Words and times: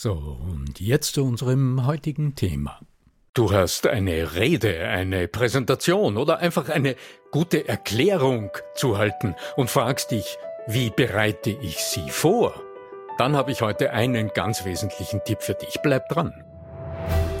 So, 0.00 0.12
und 0.12 0.78
jetzt 0.78 1.14
zu 1.14 1.24
unserem 1.24 1.84
heutigen 1.84 2.36
Thema. 2.36 2.78
Du 3.34 3.50
hast 3.50 3.84
eine 3.88 4.36
Rede, 4.36 4.86
eine 4.86 5.26
Präsentation 5.26 6.16
oder 6.16 6.38
einfach 6.38 6.68
eine 6.68 6.94
gute 7.32 7.66
Erklärung 7.66 8.52
zu 8.76 8.96
halten 8.96 9.34
und 9.56 9.70
fragst 9.70 10.12
dich, 10.12 10.38
wie 10.68 10.90
bereite 10.90 11.50
ich 11.50 11.78
sie 11.78 12.10
vor? 12.10 12.62
Dann 13.18 13.34
habe 13.34 13.50
ich 13.50 13.60
heute 13.60 13.90
einen 13.90 14.28
ganz 14.28 14.64
wesentlichen 14.64 15.20
Tipp 15.24 15.42
für 15.42 15.54
dich. 15.54 15.80
Bleib 15.82 16.08
dran. 16.10 16.44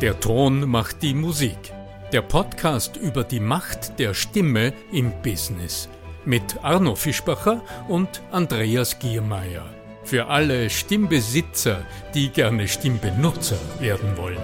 Der 0.00 0.18
Ton 0.18 0.68
macht 0.68 1.02
die 1.02 1.14
Musik. 1.14 1.72
Der 2.10 2.22
Podcast 2.22 2.96
über 2.96 3.22
die 3.22 3.38
Macht 3.38 4.00
der 4.00 4.14
Stimme 4.14 4.72
im 4.90 5.12
Business 5.22 5.88
mit 6.24 6.58
Arno 6.64 6.96
Fischbacher 6.96 7.62
und 7.86 8.20
Andreas 8.32 8.98
Giermeier. 8.98 9.77
Für 10.08 10.28
alle 10.28 10.70
Stimmbesitzer, 10.70 11.84
die 12.14 12.30
gerne 12.30 12.66
Stimmbenutzer 12.66 13.58
werden 13.78 14.16
wollen. 14.16 14.40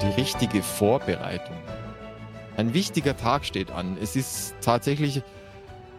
Die 0.00 0.20
richtige 0.20 0.62
Vorbereitung. 0.62 1.56
Ein 2.56 2.74
wichtiger 2.74 3.16
Tag 3.16 3.44
steht 3.44 3.72
an. 3.72 3.98
Es 4.00 4.14
ist 4.14 4.54
tatsächlich 4.60 5.24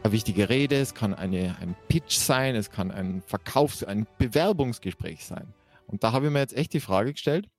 eine 0.01 0.13
wichtige 0.13 0.47
Rede, 0.47 0.77
es 0.77 0.93
kann 0.93 1.13
eine, 1.13 1.57
ein 1.59 1.75
Pitch 1.89 2.15
sein, 2.15 2.55
es 2.55 2.71
kann 2.71 2.89
ein 2.89 3.21
Verkaufs-, 3.27 3.83
ein 3.83 4.07
Bewerbungsgespräch 4.17 5.25
sein. 5.25 5.53
Und 5.87 6.05
da 6.05 6.13
habe 6.13 6.27
ich 6.27 6.31
mir 6.31 6.39
jetzt 6.39 6.55
echt 6.55 6.71
die 6.71 6.79
Frage 6.79 7.11
gestellt, 7.11 7.49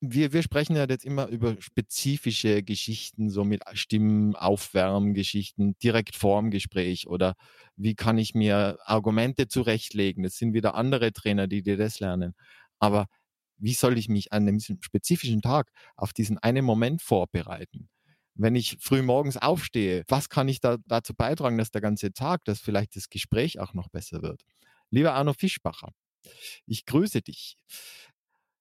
wir, 0.00 0.32
wir 0.32 0.42
sprechen 0.42 0.76
ja 0.76 0.86
jetzt 0.86 1.04
immer 1.04 1.26
über 1.28 1.56
spezifische 1.60 2.62
Geschichten, 2.62 3.30
so 3.30 3.44
mit 3.44 3.62
Stimmen, 3.72 4.36
Aufwärmgeschichten, 4.36 5.76
direkt 5.82 6.16
vorm 6.16 6.50
Gespräch 6.50 7.06
oder 7.08 7.34
wie 7.76 7.94
kann 7.94 8.18
ich 8.18 8.34
mir 8.34 8.78
Argumente 8.84 9.48
zurechtlegen. 9.48 10.22
Das 10.22 10.36
sind 10.36 10.52
wieder 10.54 10.74
andere 10.74 11.12
Trainer, 11.12 11.46
die 11.46 11.62
dir 11.62 11.76
das 11.78 12.00
lernen. 12.00 12.34
Aber 12.78 13.06
wie 13.58 13.72
soll 13.74 13.96
ich 13.98 14.08
mich 14.08 14.32
an 14.32 14.46
einem 14.46 14.60
spezifischen 14.60 15.40
Tag 15.42 15.70
auf 15.96 16.12
diesen 16.12 16.38
einen 16.38 16.64
Moment 16.64 17.00
vorbereiten? 17.02 17.88
Wenn 18.34 18.54
ich 18.54 18.76
früh 18.80 19.00
morgens 19.00 19.38
aufstehe, 19.38 20.04
was 20.08 20.28
kann 20.28 20.46
ich 20.48 20.60
da 20.60 20.76
dazu 20.86 21.14
beitragen, 21.14 21.56
dass 21.56 21.70
der 21.70 21.80
ganze 21.80 22.12
Tag, 22.12 22.44
dass 22.44 22.60
vielleicht 22.60 22.96
das 22.96 23.08
Gespräch 23.08 23.58
auch 23.60 23.72
noch 23.72 23.88
besser 23.88 24.20
wird? 24.22 24.42
Lieber 24.90 25.14
Arno 25.14 25.32
Fischbacher, 25.32 25.88
ich 26.66 26.86
grüße 26.86 27.22
dich. 27.22 27.56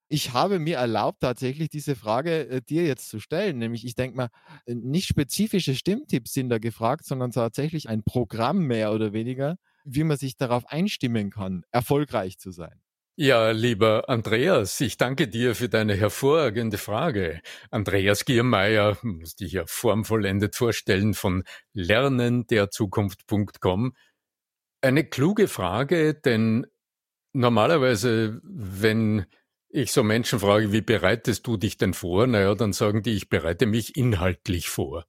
Ich 0.07 0.33
habe 0.33 0.59
mir 0.59 0.77
erlaubt, 0.77 1.21
tatsächlich 1.21 1.69
diese 1.69 1.95
Frage 1.95 2.47
äh, 2.47 2.61
dir 2.61 2.85
jetzt 2.85 3.09
zu 3.09 3.19
stellen. 3.19 3.57
Nämlich, 3.57 3.85
ich 3.85 3.95
denke 3.95 4.17
mal, 4.17 4.29
äh, 4.65 4.75
nicht 4.75 5.07
spezifische 5.07 5.75
Stimmtipps 5.75 6.33
sind 6.33 6.49
da 6.49 6.59
gefragt, 6.59 7.05
sondern 7.05 7.31
tatsächlich 7.31 7.89
ein 7.89 8.03
Programm 8.03 8.67
mehr 8.67 8.93
oder 8.93 9.13
weniger, 9.13 9.57
wie 9.83 10.03
man 10.03 10.17
sich 10.17 10.37
darauf 10.37 10.67
einstimmen 10.67 11.31
kann, 11.31 11.63
erfolgreich 11.71 12.37
zu 12.37 12.51
sein. 12.51 12.81
Ja, 13.17 13.51
lieber 13.51 14.09
Andreas, 14.09 14.81
ich 14.81 14.97
danke 14.97 15.29
dir 15.29 15.55
für 15.55 15.69
deine 15.69 15.95
hervorragende 15.95 16.77
Frage. 16.77 17.39
Andreas 17.71 18.25
Giermeier, 18.25 18.97
muss 19.03 19.37
dich 19.37 19.53
ja 19.53 19.63
formvollendet 19.65 20.53
vorstellen, 20.53 21.13
von 21.13 21.45
lernenderzukunft.com. 21.71 23.95
Eine 24.81 25.05
kluge 25.05 25.47
Frage, 25.47 26.13
denn 26.13 26.67
normalerweise, 27.31 28.41
wenn 28.43 29.25
ich 29.75 29.91
so 29.91 30.03
Menschen 30.03 30.39
frage, 30.39 30.71
wie 30.71 30.81
bereitest 30.81 31.45
du 31.45 31.57
dich 31.57 31.77
denn 31.77 31.93
vor? 31.93 32.27
Naja, 32.27 32.55
dann 32.55 32.71
sagen 32.71 33.03
die, 33.03 33.13
ich 33.13 33.27
bereite 33.27 33.65
mich 33.65 33.97
inhaltlich 33.97 34.69
vor. 34.69 35.05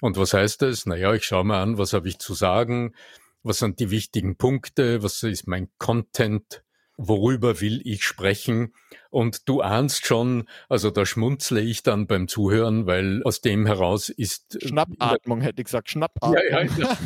Und 0.00 0.16
was 0.16 0.34
heißt 0.34 0.62
das? 0.62 0.86
Naja, 0.86 1.12
ich 1.14 1.24
schaue 1.24 1.44
mir 1.44 1.56
an, 1.56 1.78
was 1.78 1.92
habe 1.92 2.08
ich 2.08 2.18
zu 2.18 2.34
sagen, 2.34 2.94
was 3.42 3.58
sind 3.58 3.80
die 3.80 3.90
wichtigen 3.90 4.36
Punkte, 4.36 5.02
was 5.02 5.22
ist 5.24 5.48
mein 5.48 5.68
Content, 5.78 6.62
worüber 6.96 7.60
will 7.60 7.80
ich 7.84 8.04
sprechen? 8.04 8.72
Und 9.12 9.46
du 9.46 9.60
ahnst 9.60 10.06
schon, 10.06 10.48
also 10.70 10.90
da 10.90 11.04
schmunzle 11.04 11.60
ich 11.60 11.82
dann 11.82 12.06
beim 12.06 12.28
Zuhören, 12.28 12.86
weil 12.86 13.22
aus 13.24 13.42
dem 13.42 13.66
heraus 13.66 14.08
ist. 14.08 14.56
Äh, 14.56 14.68
Schnappatmung, 14.68 15.42
hätte 15.42 15.60
ich 15.60 15.66
gesagt, 15.66 15.90
Schnappatmung. 15.90 16.34
Ja, 16.50 16.62
ja, 16.62 16.96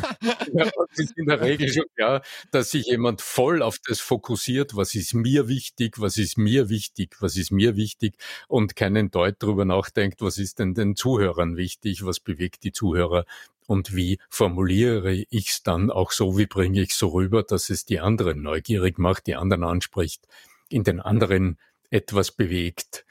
ja, 0.53 0.71
es 0.89 0.99
ist 0.99 1.17
in 1.17 1.25
der 1.25 1.41
Regel 1.41 1.67
schon 1.67 1.83
klar, 1.97 2.21
dass 2.51 2.71
sich 2.71 2.85
jemand 2.85 3.19
voll 3.21 3.61
auf 3.61 3.75
das 3.85 3.99
fokussiert, 3.99 4.77
was 4.77 4.95
ist 4.95 5.15
mir 5.15 5.49
wichtig, 5.49 5.99
was 5.99 6.15
ist 6.15 6.37
mir 6.37 6.69
wichtig, 6.69 7.17
was 7.19 7.35
ist 7.35 7.51
mir 7.51 7.75
wichtig 7.75 8.15
und 8.47 8.77
keinen 8.77 9.11
Deut 9.11 9.35
darüber 9.39 9.65
nachdenkt, 9.65 10.21
was 10.21 10.37
ist 10.37 10.59
denn 10.59 10.75
den 10.75 10.95
Zuhörern 10.95 11.57
wichtig, 11.57 12.05
was 12.05 12.21
bewegt 12.21 12.63
die 12.63 12.71
Zuhörer 12.71 13.25
und 13.65 13.93
wie 13.93 14.17
formuliere 14.29 15.13
ich 15.13 15.49
es 15.49 15.61
dann 15.61 15.91
auch 15.91 16.11
so, 16.11 16.37
wie 16.37 16.45
bringe 16.45 16.81
ich 16.81 16.95
so 16.95 17.09
rüber, 17.09 17.43
dass 17.43 17.69
es 17.69 17.83
die 17.83 17.99
anderen 17.99 18.41
neugierig 18.41 18.97
macht, 18.97 19.27
die 19.27 19.35
anderen 19.35 19.65
anspricht, 19.65 20.25
in 20.69 20.85
den 20.85 21.01
anderen 21.01 21.57
etwas 21.89 22.31
bewegt, 22.31 23.05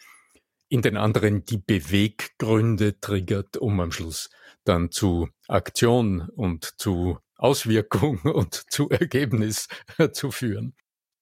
in 0.69 0.82
den 0.82 0.97
anderen 0.97 1.44
die 1.44 1.59
Beweggründe 1.59 2.98
triggert, 3.00 3.56
um 3.56 3.81
am 3.81 3.92
Schluss 3.92 4.31
dann 4.64 4.91
zu 4.91 5.28
Aktion 5.47 6.28
und 6.34 6.78
zu 6.78 7.19
Auswirkung 7.37 8.19
und 8.25 8.64
zu 8.70 8.91
Ergebnis 8.91 9.69
zu 10.12 10.31
führen. 10.31 10.75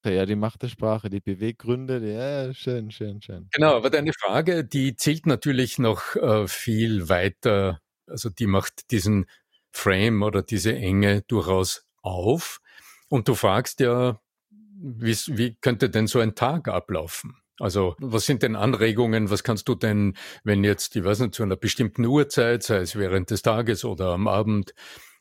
Ja, 0.05 0.27
die 0.27 0.37
Macht 0.37 0.63
der 0.63 0.69
Sprache, 0.69 1.09
die 1.09 1.21
Beweggründe, 1.21 1.99
ja, 2.07 2.53
schön, 2.53 2.91
schön, 2.91 3.23
schön. 3.23 3.49
Genau, 3.53 3.75
aber 3.75 3.89
deine 3.89 4.13
Frage, 4.13 4.63
die 4.65 4.97
zielt 4.97 5.25
natürlich 5.25 5.79
noch 5.79 6.15
äh, 6.17 6.47
viel 6.47 7.09
weiter 7.09 7.81
also 8.07 8.31
die 8.31 8.47
macht 8.47 8.91
diesen 8.91 9.27
Frame 9.73 10.23
oder 10.23 10.43
diese 10.43 10.75
Enge 10.75 11.23
durchaus 11.23 11.87
auf. 12.03 12.61
Und 13.09 13.29
du 13.29 13.35
fragst 13.35 13.81
ja, 13.81 14.21
wie, 14.51 15.17
wie 15.29 15.57
könnte 15.57 15.91
denn 15.91 16.07
so 16.07 16.21
ein 16.21 16.35
Tag 16.35 16.69
ablaufen? 16.69 17.37
Also 17.61 17.95
was 17.99 18.27
sind 18.27 18.43
denn 18.43 18.57
Anregungen? 18.57 19.31
Was 19.31 19.45
kannst 19.45 19.69
du 19.69 19.75
denn, 19.75 20.17
wenn 20.43 20.65
jetzt, 20.65 20.97
ich 20.97 21.05
weiß 21.05 21.21
nicht, 21.21 21.35
zu 21.35 21.43
einer 21.43 21.57
bestimmten 21.57 22.05
Uhrzeit, 22.05 22.63
sei 22.63 22.79
es 22.79 22.97
während 22.97 23.31
des 23.31 23.43
Tages 23.43 23.85
oder 23.85 24.09
am 24.09 24.27
Abend, 24.27 24.75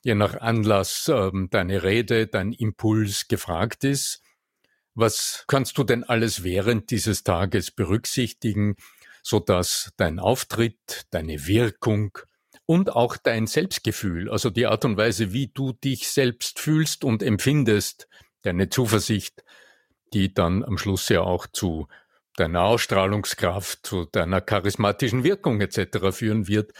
je 0.04 0.16
nach 0.16 0.36
Anlass 0.36 1.10
ähm, 1.14 1.48
deine 1.52 1.84
Rede, 1.84 2.28
dein 2.28 2.52
Impuls 2.52 3.28
gefragt 3.28 3.84
ist, 3.84 4.22
was 4.96 5.46
kannst 5.48 5.78
du 5.78 5.84
denn 5.84 6.04
alles 6.04 6.44
während 6.44 6.92
dieses 6.92 7.24
Tages 7.24 7.72
berücksichtigen, 7.72 8.76
so 9.24 9.40
dass 9.40 9.92
dein 9.98 10.20
Auftritt, 10.20 11.06
deine 11.12 11.48
Wirkung 11.48 12.18
und 12.66 12.96
auch 12.96 13.18
dein 13.18 13.48
Selbstgefühl, 13.48 14.30
also 14.30 14.50
die 14.50 14.68
Art 14.68 14.86
und 14.86 14.98
Weise, 14.98 15.34
wie 15.34 15.48
du 15.48 15.74
dich 15.74 16.10
selbst 16.10 16.60
fühlst 16.60 17.04
und 17.04 17.24
empfindest, 17.24 18.08
deine 18.42 18.70
Zuversicht, 18.70 19.44
die 20.14 20.34
dann 20.34 20.64
am 20.64 20.78
Schluss 20.78 21.10
ja 21.10 21.22
auch 21.22 21.48
zu 21.48 21.88
deiner 22.36 22.64
Ausstrahlungskraft, 22.64 23.86
zu 23.86 24.06
deiner 24.06 24.42
charismatischen 24.42 25.24
Wirkung 25.24 25.62
etc. 25.62 26.12
führen 26.12 26.48
wird. 26.48 26.72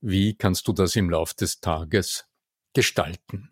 Wie 0.00 0.34
kannst 0.34 0.68
du 0.68 0.72
das 0.72 0.96
im 0.96 1.10
Lauf 1.10 1.34
des 1.34 1.60
Tages 1.60 2.26
gestalten? 2.74 3.50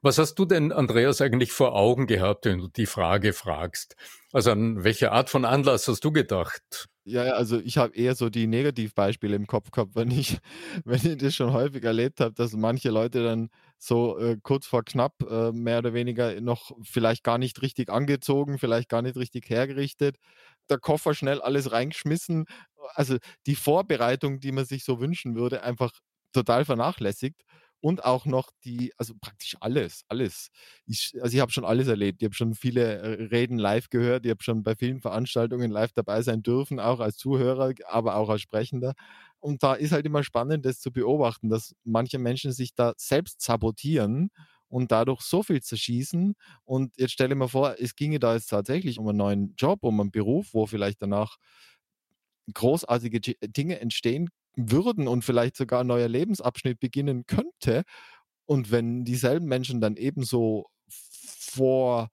Was 0.00 0.18
hast 0.18 0.36
du 0.36 0.44
denn, 0.44 0.72
Andreas, 0.72 1.20
eigentlich 1.20 1.52
vor 1.52 1.74
Augen 1.74 2.06
gehabt, 2.06 2.44
wenn 2.46 2.58
du 2.58 2.68
die 2.68 2.86
Frage 2.86 3.32
fragst? 3.32 3.96
Also 4.32 4.52
an 4.52 4.84
welche 4.84 5.12
Art 5.12 5.28
von 5.28 5.44
Anlass 5.44 5.88
hast 5.88 6.04
du 6.04 6.12
gedacht? 6.12 6.88
Ja, 7.04 7.24
ja, 7.26 7.32
also 7.32 7.58
ich 7.58 7.78
habe 7.78 7.96
eher 7.96 8.14
so 8.14 8.30
die 8.30 8.46
Negativbeispiele 8.46 9.34
im 9.34 9.48
Kopf 9.48 9.72
gehabt, 9.72 9.96
wenn 9.96 10.10
ich, 10.12 10.38
wenn 10.84 11.04
ich 11.04 11.18
das 11.18 11.34
schon 11.34 11.52
häufig 11.52 11.82
erlebt 11.82 12.20
habe, 12.20 12.32
dass 12.32 12.52
manche 12.52 12.90
Leute 12.90 13.24
dann 13.24 13.50
so 13.78 14.16
äh, 14.18 14.36
kurz 14.40 14.66
vor 14.66 14.84
knapp 14.84 15.14
äh, 15.28 15.50
mehr 15.50 15.78
oder 15.78 15.94
weniger 15.94 16.40
noch 16.40 16.70
vielleicht 16.82 17.24
gar 17.24 17.38
nicht 17.38 17.60
richtig 17.60 17.90
angezogen, 17.90 18.58
vielleicht 18.58 18.88
gar 18.88 19.02
nicht 19.02 19.16
richtig 19.16 19.50
hergerichtet, 19.50 20.16
der 20.72 20.80
Koffer 20.80 21.14
schnell 21.14 21.40
alles 21.40 21.72
reingeschmissen. 21.72 22.46
Also 22.94 23.18
die 23.46 23.56
Vorbereitung, 23.56 24.40
die 24.40 24.52
man 24.52 24.64
sich 24.64 24.84
so 24.84 25.00
wünschen 25.00 25.34
würde, 25.36 25.62
einfach 25.62 25.92
total 26.32 26.64
vernachlässigt 26.64 27.42
und 27.80 28.04
auch 28.04 28.26
noch 28.26 28.50
die, 28.64 28.92
also 28.96 29.14
praktisch 29.20 29.56
alles, 29.60 30.04
alles. 30.08 30.48
Ich, 30.86 31.12
also 31.20 31.34
ich 31.34 31.40
habe 31.40 31.50
schon 31.52 31.64
alles 31.64 31.88
erlebt. 31.88 32.22
Ich 32.22 32.26
habe 32.26 32.34
schon 32.34 32.54
viele 32.54 32.98
äh, 32.98 33.22
Reden 33.24 33.58
live 33.58 33.88
gehört. 33.90 34.24
Ich 34.24 34.30
habe 34.30 34.42
schon 34.42 34.62
bei 34.62 34.76
vielen 34.76 35.00
Veranstaltungen 35.00 35.70
live 35.70 35.92
dabei 35.92 36.22
sein 36.22 36.42
dürfen, 36.42 36.78
auch 36.80 37.00
als 37.00 37.16
Zuhörer, 37.16 37.72
aber 37.88 38.16
auch 38.16 38.28
als 38.30 38.40
Sprechender. 38.42 38.94
Und 39.40 39.62
da 39.64 39.74
ist 39.74 39.92
halt 39.92 40.06
immer 40.06 40.22
spannend, 40.22 40.64
das 40.64 40.78
zu 40.80 40.92
beobachten, 40.92 41.48
dass 41.48 41.74
manche 41.84 42.18
Menschen 42.18 42.52
sich 42.52 42.74
da 42.74 42.92
selbst 42.96 43.42
sabotieren 43.42 44.30
und 44.72 44.90
dadurch 44.90 45.20
so 45.20 45.42
viel 45.42 45.62
zerschießen. 45.62 46.34
Und 46.64 46.96
jetzt 46.96 47.12
stelle 47.12 47.34
ich 47.34 47.38
mir 47.38 47.48
vor, 47.48 47.76
es 47.78 47.94
ginge 47.94 48.18
da 48.18 48.34
jetzt 48.34 48.46
tatsächlich 48.48 48.98
um 48.98 49.06
einen 49.08 49.18
neuen 49.18 49.54
Job, 49.58 49.80
um 49.84 50.00
einen 50.00 50.10
Beruf, 50.10 50.54
wo 50.54 50.66
vielleicht 50.66 51.02
danach 51.02 51.36
großartige 52.54 53.20
Dinge 53.20 53.80
entstehen 53.80 54.28
würden 54.56 55.08
und 55.08 55.24
vielleicht 55.24 55.56
sogar 55.56 55.80
ein 55.80 55.86
neuer 55.86 56.08
Lebensabschnitt 56.08 56.80
beginnen 56.80 57.24
könnte. 57.26 57.84
Und 58.46 58.70
wenn 58.70 59.04
dieselben 59.04 59.46
Menschen 59.46 59.80
dann 59.80 59.96
ebenso 59.96 60.66
vorgehen 60.88 62.10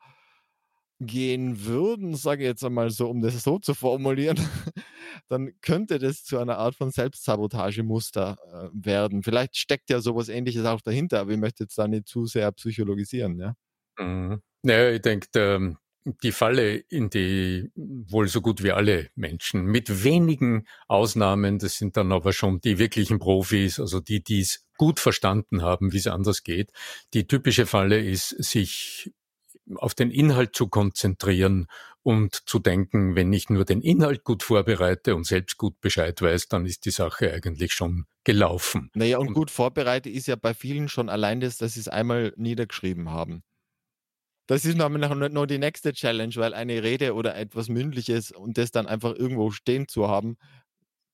würden, 0.99 2.15
sage 2.15 2.43
ich 2.43 2.47
jetzt 2.49 2.63
einmal 2.63 2.89
so, 2.91 3.09
um 3.09 3.21
das 3.21 3.43
so 3.43 3.59
zu 3.59 3.73
formulieren, 3.73 4.37
dann 5.27 5.51
könnte 5.61 5.99
das 5.99 6.23
zu 6.23 6.37
einer 6.37 6.57
Art 6.57 6.75
von 6.75 6.91
Selbstsabotagemuster 6.91 8.37
äh, 8.51 8.69
werden. 8.73 9.23
Vielleicht 9.23 9.57
steckt 9.57 9.89
ja 9.89 9.99
sowas 10.01 10.29
ähnliches 10.29 10.65
auch 10.65 10.81
dahinter, 10.81 11.19
aber 11.19 11.31
ich 11.31 11.37
möchte 11.37 11.63
jetzt 11.63 11.77
da 11.77 11.87
nicht 11.87 12.07
zu 12.07 12.25
sehr 12.25 12.51
psychologisieren. 12.51 13.39
Ja, 13.39 13.53
mhm. 13.97 14.41
ja 14.63 14.91
ich 14.91 15.01
denke, 15.01 15.27
die 16.23 16.31
Falle, 16.31 16.75
in 16.75 17.09
die 17.09 17.71
wohl 17.75 18.27
so 18.27 18.41
gut 18.41 18.63
wie 18.63 18.71
alle 18.71 19.09
Menschen, 19.15 19.65
mit 19.65 20.03
wenigen 20.03 20.65
Ausnahmen, 20.87 21.59
das 21.59 21.75
sind 21.75 21.97
dann 21.97 22.11
aber 22.11 22.33
schon 22.33 22.61
die 22.61 22.79
wirklichen 22.79 23.19
Profis, 23.19 23.79
also 23.79 23.99
die, 23.99 24.23
die 24.23 24.41
es 24.41 24.65
gut 24.77 24.99
verstanden 24.99 25.61
haben, 25.61 25.91
wie 25.91 25.97
es 25.97 26.07
anders 26.07 26.43
geht. 26.43 26.71
Die 27.13 27.27
typische 27.27 27.65
Falle 27.65 27.99
ist, 27.99 28.29
sich 28.29 29.11
auf 29.75 29.93
den 29.93 30.09
Inhalt 30.09 30.55
zu 30.55 30.67
konzentrieren 30.67 31.67
und 32.09 32.41
zu 32.49 32.57
denken, 32.57 33.15
wenn 33.15 33.31
ich 33.31 33.51
nur 33.51 33.65
den 33.65 33.81
Inhalt 33.81 34.23
gut 34.23 34.41
vorbereite 34.41 35.15
und 35.15 35.27
selbst 35.27 35.57
gut 35.57 35.79
Bescheid 35.79 36.19
weiß, 36.19 36.47
dann 36.47 36.65
ist 36.65 36.85
die 36.85 36.89
Sache 36.89 37.31
eigentlich 37.31 37.71
schon 37.71 38.07
gelaufen. 38.23 38.89
Naja, 38.95 39.19
und, 39.19 39.27
und 39.27 39.33
gut 39.35 39.51
vorbereitet 39.51 40.11
ist 40.11 40.25
ja 40.25 40.35
bei 40.35 40.55
vielen 40.55 40.89
schon 40.89 41.07
allein 41.07 41.39
das, 41.39 41.57
dass 41.57 41.75
sie 41.75 41.81
es 41.81 41.87
einmal 41.87 42.33
niedergeschrieben 42.35 43.11
haben. 43.11 43.43
Das 44.47 44.65
ist 44.65 44.75
noch, 44.75 44.89
noch 44.89 45.45
die 45.45 45.59
nächste 45.59 45.93
Challenge, 45.93 46.33
weil 46.37 46.55
eine 46.55 46.81
Rede 46.81 47.13
oder 47.13 47.35
etwas 47.35 47.69
Mündliches 47.69 48.31
und 48.31 48.57
das 48.57 48.71
dann 48.71 48.87
einfach 48.87 49.13
irgendwo 49.13 49.51
stehen 49.51 49.87
zu 49.87 50.07
haben, 50.07 50.37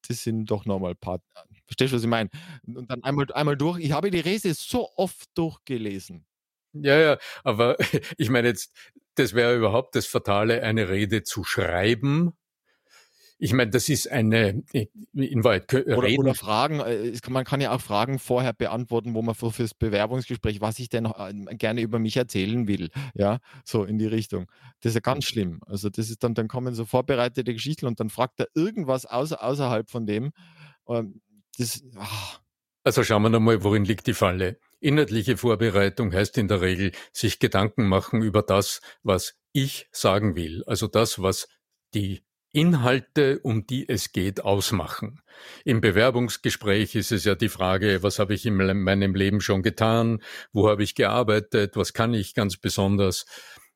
das 0.08 0.24
sind 0.24 0.50
doch 0.50 0.64
nochmal 0.64 0.92
ein 0.92 0.98
paar. 0.98 1.20
Verstehst 1.66 1.92
du, 1.92 1.98
was 1.98 2.04
ich 2.04 2.10
meine? 2.10 2.30
Und 2.66 2.90
dann 2.90 3.04
einmal, 3.04 3.26
einmal 3.34 3.58
durch. 3.58 3.80
Ich 3.80 3.92
habe 3.92 4.12
die 4.12 4.22
Rede 4.22 4.54
so 4.54 4.88
oft 4.96 5.28
durchgelesen. 5.38 6.26
Ja, 6.72 6.98
ja, 6.98 7.18
aber 7.44 7.76
ich 8.18 8.30
meine 8.30 8.48
jetzt, 8.48 8.72
das 9.16 9.34
wäre 9.34 9.56
überhaupt 9.56 9.96
das 9.96 10.06
Fatale, 10.06 10.64
eine 10.64 10.90
Rede 10.90 11.24
zu 11.24 11.44
schreiben 11.44 12.34
ich 13.38 13.52
meine, 13.52 13.70
das 13.70 13.90
ist 13.90 14.10
eine 14.10 14.64
in 15.14 15.44
Wahrheit 15.44 15.74
oder, 15.74 16.04
reden. 16.04 16.22
oder 16.22 16.36
Fragen. 16.36 16.80
Äh, 16.80 17.12
man 17.30 17.44
kann 17.44 17.60
ja 17.60 17.76
auch 17.76 17.82
Fragen 17.82 18.18
vorher 18.18 18.54
beantworten, 18.54 19.14
wo 19.14 19.22
man 19.22 19.36
für 19.36 19.52
fürs 19.52 19.74
Bewerbungsgespräch, 19.74 20.62
was 20.62 20.80
ich 20.80 20.90
denn 20.90 21.12
ähm, 21.18 21.48
gerne 21.52 21.82
über 21.82 22.00
mich 22.00 22.16
erzählen 22.16 22.68
will. 22.68 22.90
Ja, 23.14 23.40
so 23.66 23.84
in 23.84 23.98
die 23.98 24.08
Richtung. 24.08 24.50
Das 24.82 24.92
ist 24.92 24.96
ja 24.96 25.02
ganz 25.02 25.26
schlimm. 25.26 25.60
Also 25.66 25.90
das 25.90 26.10
ist 26.10 26.24
dann, 26.24 26.34
dann 26.34 26.48
kommen 26.48 26.74
so 26.74 26.86
vorbereitete 26.86 27.54
Geschichten 27.54 27.88
und 27.88 28.00
dann 28.00 28.10
fragt 28.10 28.40
er 28.40 28.48
irgendwas 28.56 29.06
außer, 29.06 29.44
außerhalb 29.44 29.90
von 29.90 30.06
dem. 30.06 30.32
Ähm, 30.88 31.22
das, 31.58 31.84
ach. 31.98 32.40
Also 32.84 33.04
schauen 33.04 33.24
wir 33.24 33.30
nochmal, 33.30 33.64
worin 33.64 33.84
liegt 33.84 34.08
die 34.08 34.14
Falle. 34.14 34.60
Inhaltliche 34.80 35.38
Vorbereitung 35.38 36.14
heißt 36.14 36.38
in 36.38 36.48
der 36.48 36.62
Regel, 36.62 36.92
sich 37.12 37.40
Gedanken 37.40 37.88
machen 37.88 38.22
über 38.22 38.42
das, 38.42 38.82
was 39.04 39.36
ich 39.54 39.88
sagen 39.92 40.36
will. 40.36 40.64
Also 40.68 40.88
das, 40.88 41.22
was 41.22 41.48
die 41.94 42.24
Inhalte, 42.56 43.40
um 43.40 43.68
die 43.68 43.88
es 43.90 44.14
geht, 44.14 44.42
ausmachen. 44.42 45.22
Im 45.66 45.82
Bewerbungsgespräch 45.82 46.96
ist 46.96 47.12
es 47.12 47.26
ja 47.26 47.36
die 47.36 47.50
Frage, 47.50 48.02
was 48.02 48.18
habe 48.18 48.34
ich 48.34 48.46
in 48.46 48.56
meinem 48.56 49.14
Leben 49.14 49.42
schon 49.42 49.62
getan, 49.62 50.22
wo 50.54 50.70
habe 50.70 50.84
ich 50.84 50.96
gearbeitet, 50.96 51.76
was 51.76 51.92
kann 51.92 52.14
ich 52.14 52.34
ganz 52.34 52.56
besonders, 52.56 53.26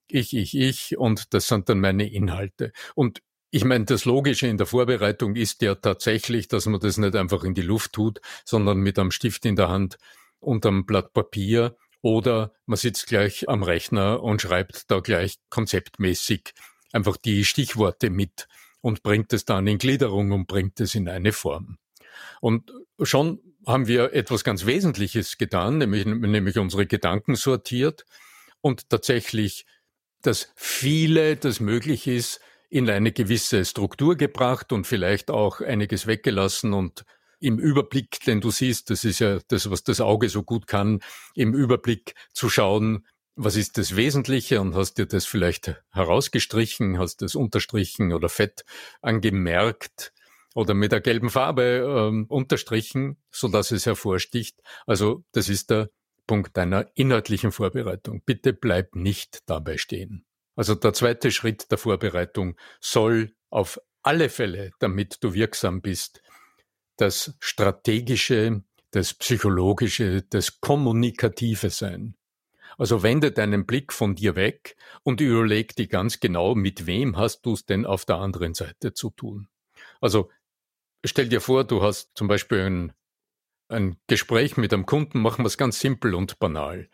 ich, 0.07 0.34
ich, 0.34 0.57
ich, 0.57 0.98
und 0.98 1.34
das 1.34 1.50
sind 1.50 1.68
dann 1.68 1.81
meine 1.81 2.10
Inhalte. 2.10 2.72
Und 2.95 3.22
ich 3.52 3.66
meine, 3.66 3.84
das 3.84 4.06
Logische 4.06 4.48
in 4.48 4.57
der 4.57 4.68
Vorbereitung 4.68 5.36
ist 5.36 5.62
ja 5.62 5.75
tatsächlich, 5.75 6.48
dass 6.48 6.66
man 6.66 6.80
das 6.80 6.98
nicht 6.98 7.16
einfach 7.16 7.44
in 7.44 7.56
die 7.56 7.62
Luft 7.62 7.94
tut, 7.94 8.22
sondern 8.45 8.78
mit 8.78 8.98
einem 8.98 9.12
Stift 9.12 9.44
in 9.45 9.57
der 9.57 9.68
Hand 9.69 9.98
und 10.40 10.66
einem 10.66 10.86
Blatt 10.86 11.14
Papier 11.14 11.76
oder 12.02 12.54
man 12.66 12.78
sitzt 12.78 13.08
gleich 13.08 13.50
am 13.50 13.64
Rechner 13.64 14.24
und 14.24 14.42
schreibt 14.42 14.90
da 14.90 15.00
gleich 15.00 15.36
konzeptmäßig 15.50 16.54
einfach 16.94 17.18
die 17.18 17.46
Stichworte 17.46 18.10
mit 18.10 18.48
und 18.82 19.04
bringt 19.04 19.34
es 19.34 19.46
dann 19.46 19.68
in 19.68 19.78
Gliederung 19.78 20.32
und 20.32 20.48
bringt 20.48 20.80
es 20.80 20.96
in 20.96 21.10
eine 21.10 21.34
Form. 21.34 21.78
Und 22.42 22.72
schon 23.02 23.40
haben 23.68 23.88
wir 23.88 24.14
etwas 24.14 24.44
ganz 24.44 24.66
Wesentliches 24.66 25.38
getan, 25.38 25.78
nämlich, 25.78 26.06
nämlich 26.06 26.58
unsere 26.58 26.86
Gedanken 26.86 27.36
sortiert 27.36 28.06
und 28.62 28.90
tatsächlich 28.90 29.66
das 30.22 30.52
viele, 30.56 31.36
das 31.36 31.60
möglich 31.60 32.08
ist, 32.08 32.40
in 32.70 32.90
eine 32.90 33.12
gewisse 33.12 33.66
Struktur 33.66 34.16
gebracht 34.16 34.72
und 34.72 34.86
vielleicht 34.86 35.32
auch 35.32 35.60
einiges 35.62 36.08
weggelassen 36.08 36.74
und 36.74 37.04
im 37.40 37.60
Überblick, 37.60 38.20
denn 38.26 38.42
du 38.42 38.52
siehst, 38.52 38.90
das 38.90 39.04
ist 39.04 39.20
ja 39.20 39.40
das, 39.48 39.70
was 39.70 39.84
das 39.84 40.02
Auge 40.02 40.30
so 40.30 40.44
gut 40.44 40.68
kann, 40.68 41.00
im 41.36 41.54
Überblick 41.54 42.16
zu 42.34 42.50
schauen, 42.50 43.06
was 43.36 43.56
ist 43.56 43.78
das 43.78 43.96
Wesentliche 43.96 44.60
und 44.60 44.76
hast 44.76 44.96
dir 44.96 45.06
das 45.06 45.26
vielleicht 45.26 45.82
herausgestrichen, 45.92 47.00
hast 47.00 47.22
das 47.22 47.36
unterstrichen 47.36 48.12
oder 48.12 48.28
fett 48.28 48.66
angemerkt 49.02 50.14
oder 50.56 50.74
mit 50.74 50.92
der 50.92 51.00
gelben 51.00 51.30
Farbe 51.30 52.10
ähm, 52.10 52.26
unterstrichen, 52.28 53.18
so 53.31 53.48
dass 53.48 53.72
es 53.72 53.86
hervorsticht. 53.86 54.60
Also 54.86 55.24
das 55.31 55.48
ist 55.48 55.69
der 55.69 55.90
Punkt 56.28 56.58
deiner 56.58 56.88
inhaltlichen 56.96 57.52
Vorbereitung. 57.52 58.22
Bitte 58.26 58.52
bleib 58.52 58.96
nicht 58.96 59.40
dabei 59.46 59.78
stehen. 59.78 60.26
Also 60.56 60.76
der 60.76 60.92
zweite 60.92 61.31
Schritt 61.31 61.72
der 61.72 61.78
Vorbereitung 61.78 62.58
soll 62.81 63.34
auf 63.50 63.80
alle 64.04 64.30
Fälle, 64.30 64.72
damit 64.80 65.24
du 65.24 65.34
wirksam 65.34 65.81
bist, 65.81 66.22
das 67.00 67.34
strategische, 67.40 68.64
das 68.92 69.14
psychologische, 69.14 70.24
das 70.24 70.60
kommunikative 70.60 71.70
sein. 71.70 72.16
Also 72.78 73.04
wende 73.04 73.32
deinen 73.32 73.66
Blick 73.66 73.92
von 73.92 74.16
dir 74.16 74.36
weg 74.36 74.76
und 75.04 75.22
überleg 75.22 75.76
dir 75.76 75.88
ganz 75.88 76.20
genau, 76.20 76.56
mit 76.56 76.86
wem 76.86 77.18
hast 77.18 77.46
du 77.46 77.54
es 77.54 77.66
denn 77.66 77.86
auf 77.86 78.06
der 78.06 78.18
anderen 78.18 78.54
Seite 78.54 78.94
zu 78.94 79.10
tun. 79.10 79.48
Also 80.02 80.30
stell 81.04 81.28
dir 81.28 81.42
vor, 81.42 81.66
du 81.66 81.82
hast 81.82 82.12
zum 82.16 82.28
Beispiel 82.28 82.60
ein, 82.60 82.94
ein 83.68 83.98
Gespräch 84.08 84.58
mit 84.58 84.74
einem 84.74 84.86
Kunden, 84.86 85.20
machen 85.22 85.44
wir 85.44 85.48
es 85.48 85.58
ganz 85.58 85.80
simpel 85.80 86.16
und 86.16 86.40
banal. 86.40 86.90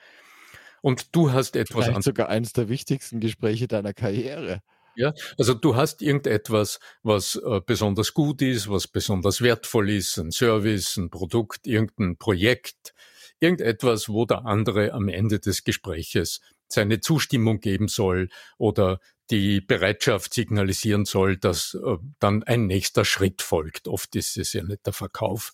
Und 0.82 1.16
du 1.16 1.32
hast 1.32 1.56
etwas 1.56 1.86
Vielleicht 1.86 2.04
sogar 2.04 2.30
eines 2.30 2.54
der 2.54 2.70
wichtigsten 2.70 3.20
Gespräche 3.20 3.68
deiner 3.68 3.94
Karriere. 3.94 4.62
Ja, 4.96 5.14
also 5.38 5.54
du 5.54 5.75
hast 5.75 6.02
irgendetwas, 6.02 6.80
was 7.04 7.36
äh, 7.36 7.62
besonders 7.66 8.14
gut 8.14 8.42
ist, 8.42 8.70
was 8.70 8.88
besonders 8.88 9.42
wertvoll 9.42 9.90
ist, 9.90 10.18
ein 10.18 10.32
Service, 10.32 10.98
ein 10.98 11.10
Produkt, 11.10 11.68
irgendein 11.68 12.18
Projekt, 12.18 12.94
irgendetwas, 13.40 14.10
wo 14.10 14.25
der 14.25 14.46
andere 14.46 14.94
am 14.94 15.08
Ende 15.10 15.40
des 15.40 15.64
Gespräches 15.64 16.42
seine 16.68 17.00
Zustimmung 17.00 17.60
geben 17.60 17.88
soll 17.88 18.30
oder 18.58 19.00
die 19.30 19.62
Bereitschaft 19.62 20.34
signalisieren 20.34 21.06
soll, 21.06 21.38
dass 21.38 21.74
äh, 21.74 21.98
dann 22.20 22.44
ein 22.44 22.68
nächster 22.68 23.06
Schritt 23.06 23.42
folgt. 23.42 23.88
Oft 23.88 24.16
ist 24.16 24.38
es 24.38 24.54
ja 24.54 24.64
nicht 24.64 24.86
der 24.86 24.94
Verkauf, 24.94 25.52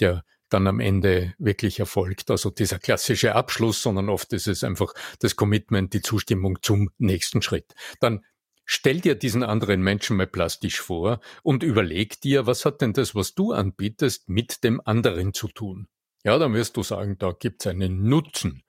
der 0.00 0.24
dann 0.50 0.66
am 0.66 0.78
Ende 0.78 1.34
wirklich 1.38 1.80
erfolgt, 1.80 2.30
also 2.30 2.50
dieser 2.50 2.78
klassische 2.78 3.34
Abschluss, 3.34 3.82
sondern 3.82 4.08
oft 4.08 4.32
ist 4.32 4.46
es 4.46 4.62
einfach 4.62 4.94
das 5.18 5.36
Commitment, 5.36 5.94
die 5.94 6.02
Zustimmung 6.02 6.58
zum 6.62 6.90
nächsten 6.98 7.42
Schritt. 7.42 7.74
Dann 7.98 8.24
stell 8.64 9.00
dir 9.00 9.14
diesen 9.14 9.42
anderen 9.42 9.82
Menschen 9.82 10.16
mal 10.16 10.26
plastisch 10.26 10.80
vor 10.80 11.20
und 11.42 11.62
überleg 11.62 12.20
dir, 12.20 12.46
was 12.46 12.64
hat 12.64 12.80
denn 12.80 12.92
das, 12.92 13.14
was 13.14 13.34
du 13.34 13.52
anbietest, 13.52 14.28
mit 14.28 14.64
dem 14.64 14.80
anderen 14.84 15.34
zu 15.34 15.48
tun? 15.48 15.88
Ja, 16.24 16.38
dann 16.38 16.54
wirst 16.54 16.76
du 16.76 16.82
sagen, 16.82 17.16
da 17.18 17.32
gibt's 17.32 17.66
einen 17.66 18.08
Nutzen. 18.08 18.62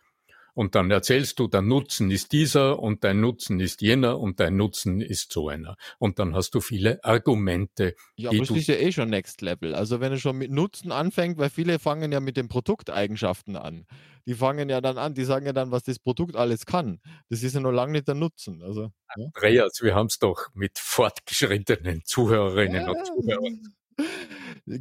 Und 0.56 0.74
dann 0.74 0.90
erzählst 0.90 1.38
du, 1.40 1.48
dein 1.48 1.68
Nutzen 1.68 2.10
ist 2.10 2.32
dieser 2.32 2.80
und 2.80 3.04
dein 3.04 3.20
Nutzen 3.20 3.60
ist 3.60 3.82
jener 3.82 4.20
und 4.20 4.40
dein 4.40 4.56
Nutzen 4.56 5.02
ist 5.02 5.34
so 5.34 5.50
einer. 5.50 5.76
Und 6.00 6.18
dann 6.18 6.34
hast 6.34 6.56
du 6.56 6.62
viele 6.62 7.04
Argumente. 7.04 7.94
Ja, 8.16 8.30
aber 8.30 8.40
das 8.40 8.52
ist 8.52 8.68
ja 8.68 8.76
eh 8.76 8.92
schon 8.94 9.10
Next 9.10 9.42
Level. 9.42 9.76
Also 9.76 10.00
wenn 10.00 10.14
er 10.14 10.18
schon 10.18 10.38
mit 10.38 10.52
Nutzen 10.52 10.94
anfängt, 10.94 11.38
weil 11.38 11.50
viele 11.50 11.78
fangen 11.78 12.12
ja 12.14 12.22
mit 12.22 12.38
den 12.38 12.48
Produkteigenschaften 12.48 13.58
an. 13.58 13.86
Die 14.26 14.34
fangen 14.34 14.70
ja 14.70 14.80
dann 14.80 14.98
an, 14.98 15.14
die 15.14 15.26
sagen 15.26 15.46
ja 15.46 15.54
dann, 15.54 15.72
was 15.72 15.84
das 15.84 16.00
Produkt 16.00 16.38
alles 16.38 16.66
kann. 16.66 17.02
Das 17.30 17.44
ist 17.44 17.54
ja 17.54 17.60
noch 17.60 17.72
lange 17.72 17.92
nicht 17.92 18.08
der 18.08 18.16
Nutzen. 18.16 18.64
Also, 18.64 18.84
ja. 18.84 19.26
Andreas, 19.26 19.80
wir 19.82 19.94
haben 19.94 20.08
es 20.08 20.20
doch 20.20 20.48
mit 20.54 20.80
fortgeschrittenen 20.80 22.04
Zuhörerinnen 22.06 22.82
ja. 22.82 22.90
und 22.90 23.06
Zuhörern 23.06 23.62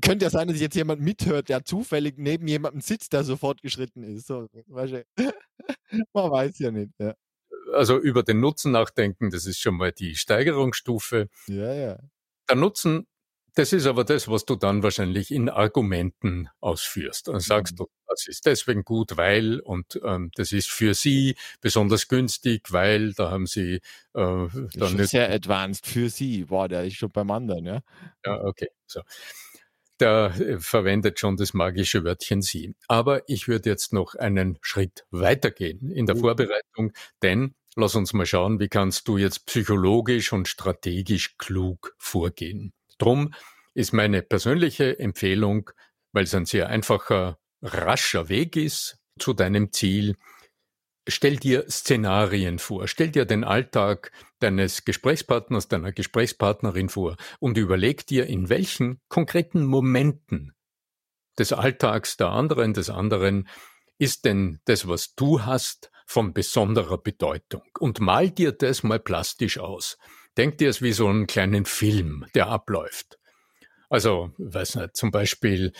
könnte 0.00 0.24
ja 0.24 0.30
sein, 0.30 0.48
dass 0.48 0.60
jetzt 0.60 0.76
jemand 0.76 1.00
mithört, 1.00 1.48
der 1.48 1.64
zufällig 1.64 2.16
neben 2.18 2.46
jemandem 2.46 2.80
sitzt, 2.80 3.12
der 3.12 3.24
so 3.24 3.36
fortgeschritten 3.36 4.02
ist. 4.02 4.26
So, 4.26 4.48
man 4.68 6.30
weiß 6.30 6.58
ja 6.58 6.70
nicht. 6.70 6.92
Ja. 6.98 7.14
Also 7.72 7.98
über 7.98 8.22
den 8.22 8.40
Nutzen 8.40 8.72
nachdenken, 8.72 9.30
das 9.30 9.46
ist 9.46 9.58
schon 9.60 9.76
mal 9.76 9.92
die 9.92 10.14
Steigerungsstufe. 10.16 11.28
Ja, 11.46 11.72
ja. 11.72 11.98
Der 12.48 12.56
Nutzen, 12.56 13.06
das 13.54 13.72
ist 13.72 13.86
aber 13.86 14.04
das, 14.04 14.28
was 14.28 14.44
du 14.44 14.56
dann 14.56 14.82
wahrscheinlich 14.82 15.30
in 15.30 15.48
Argumenten 15.48 16.48
ausführst. 16.60 17.28
Dann 17.28 17.40
sagst 17.40 17.74
mhm. 17.74 17.76
du, 17.76 17.86
das 18.14 18.28
ist 18.28 18.46
deswegen 18.46 18.84
gut, 18.84 19.16
weil 19.16 19.60
und 19.60 20.00
ähm, 20.04 20.30
das 20.34 20.52
ist 20.52 20.70
für 20.70 20.94
sie 20.94 21.36
besonders 21.60 22.08
günstig, 22.08 22.72
weil 22.72 23.12
da 23.12 23.30
haben 23.30 23.46
sie 23.46 23.74
äh, 23.74 23.80
dann 24.12 24.70
das 24.74 24.92
ist 24.94 25.10
sehr 25.10 25.30
advanced 25.30 25.86
für 25.86 26.08
sie. 26.08 26.48
Wow, 26.48 26.68
der 26.68 26.84
ist 26.84 26.96
schon 26.96 27.10
beim 27.10 27.30
anderen, 27.30 27.66
ja. 27.66 27.80
Ja, 28.24 28.44
okay. 28.44 28.68
So 28.86 29.00
der 30.00 30.32
äh, 30.38 30.58
verwendet 30.58 31.20
schon 31.20 31.36
das 31.36 31.54
magische 31.54 32.04
Wörtchen 32.04 32.42
sie. 32.42 32.74
Aber 32.88 33.28
ich 33.28 33.48
würde 33.48 33.70
jetzt 33.70 33.92
noch 33.92 34.14
einen 34.14 34.58
Schritt 34.60 35.06
weitergehen 35.10 35.90
in 35.90 36.06
der 36.06 36.16
Vorbereitung, 36.16 36.92
denn 37.22 37.54
lass 37.76 37.94
uns 37.94 38.12
mal 38.12 38.26
schauen, 38.26 38.60
wie 38.60 38.68
kannst 38.68 39.08
du 39.08 39.18
jetzt 39.18 39.46
psychologisch 39.46 40.32
und 40.32 40.48
strategisch 40.48 41.36
klug 41.38 41.94
vorgehen. 41.98 42.72
Drum 42.98 43.34
ist 43.74 43.92
meine 43.92 44.22
persönliche 44.22 44.98
Empfehlung, 44.98 45.70
weil 46.12 46.24
es 46.24 46.34
ein 46.34 46.46
sehr 46.46 46.68
einfacher, 46.68 47.38
rascher 47.64 48.28
Weg 48.28 48.56
ist 48.56 48.98
zu 49.18 49.32
deinem 49.32 49.72
Ziel, 49.72 50.16
Stell 51.06 51.36
dir 51.36 51.66
Szenarien 51.68 52.58
vor, 52.58 52.88
stell 52.88 53.10
dir 53.10 53.26
den 53.26 53.44
Alltag 53.44 54.10
deines 54.38 54.86
Gesprächspartners, 54.86 55.68
deiner 55.68 55.92
Gesprächspartnerin 55.92 56.88
vor 56.88 57.18
und 57.40 57.58
überleg 57.58 58.06
dir, 58.06 58.26
in 58.26 58.48
welchen 58.48 59.02
konkreten 59.10 59.66
Momenten 59.66 60.54
des 61.38 61.52
Alltags 61.52 62.16
der 62.16 62.28
anderen, 62.28 62.72
des 62.72 62.88
anderen, 62.88 63.48
ist 63.98 64.24
denn 64.24 64.60
das, 64.64 64.88
was 64.88 65.14
du 65.14 65.44
hast, 65.44 65.90
von 66.06 66.32
besonderer 66.32 66.98
Bedeutung. 66.98 67.62
Und 67.78 68.00
mal 68.00 68.30
dir 68.30 68.52
das 68.52 68.82
mal 68.82 68.98
plastisch 68.98 69.58
aus. 69.58 69.98
Denk 70.36 70.58
dir 70.58 70.70
es 70.70 70.80
wie 70.80 70.92
so 70.92 71.06
einen 71.06 71.26
kleinen 71.26 71.64
Film, 71.66 72.26
der 72.34 72.48
abläuft. 72.48 73.18
Also, 73.90 74.32
weiß 74.38 74.76
nicht, 74.76 74.96
zum 74.96 75.10
Beispiel, 75.10 75.72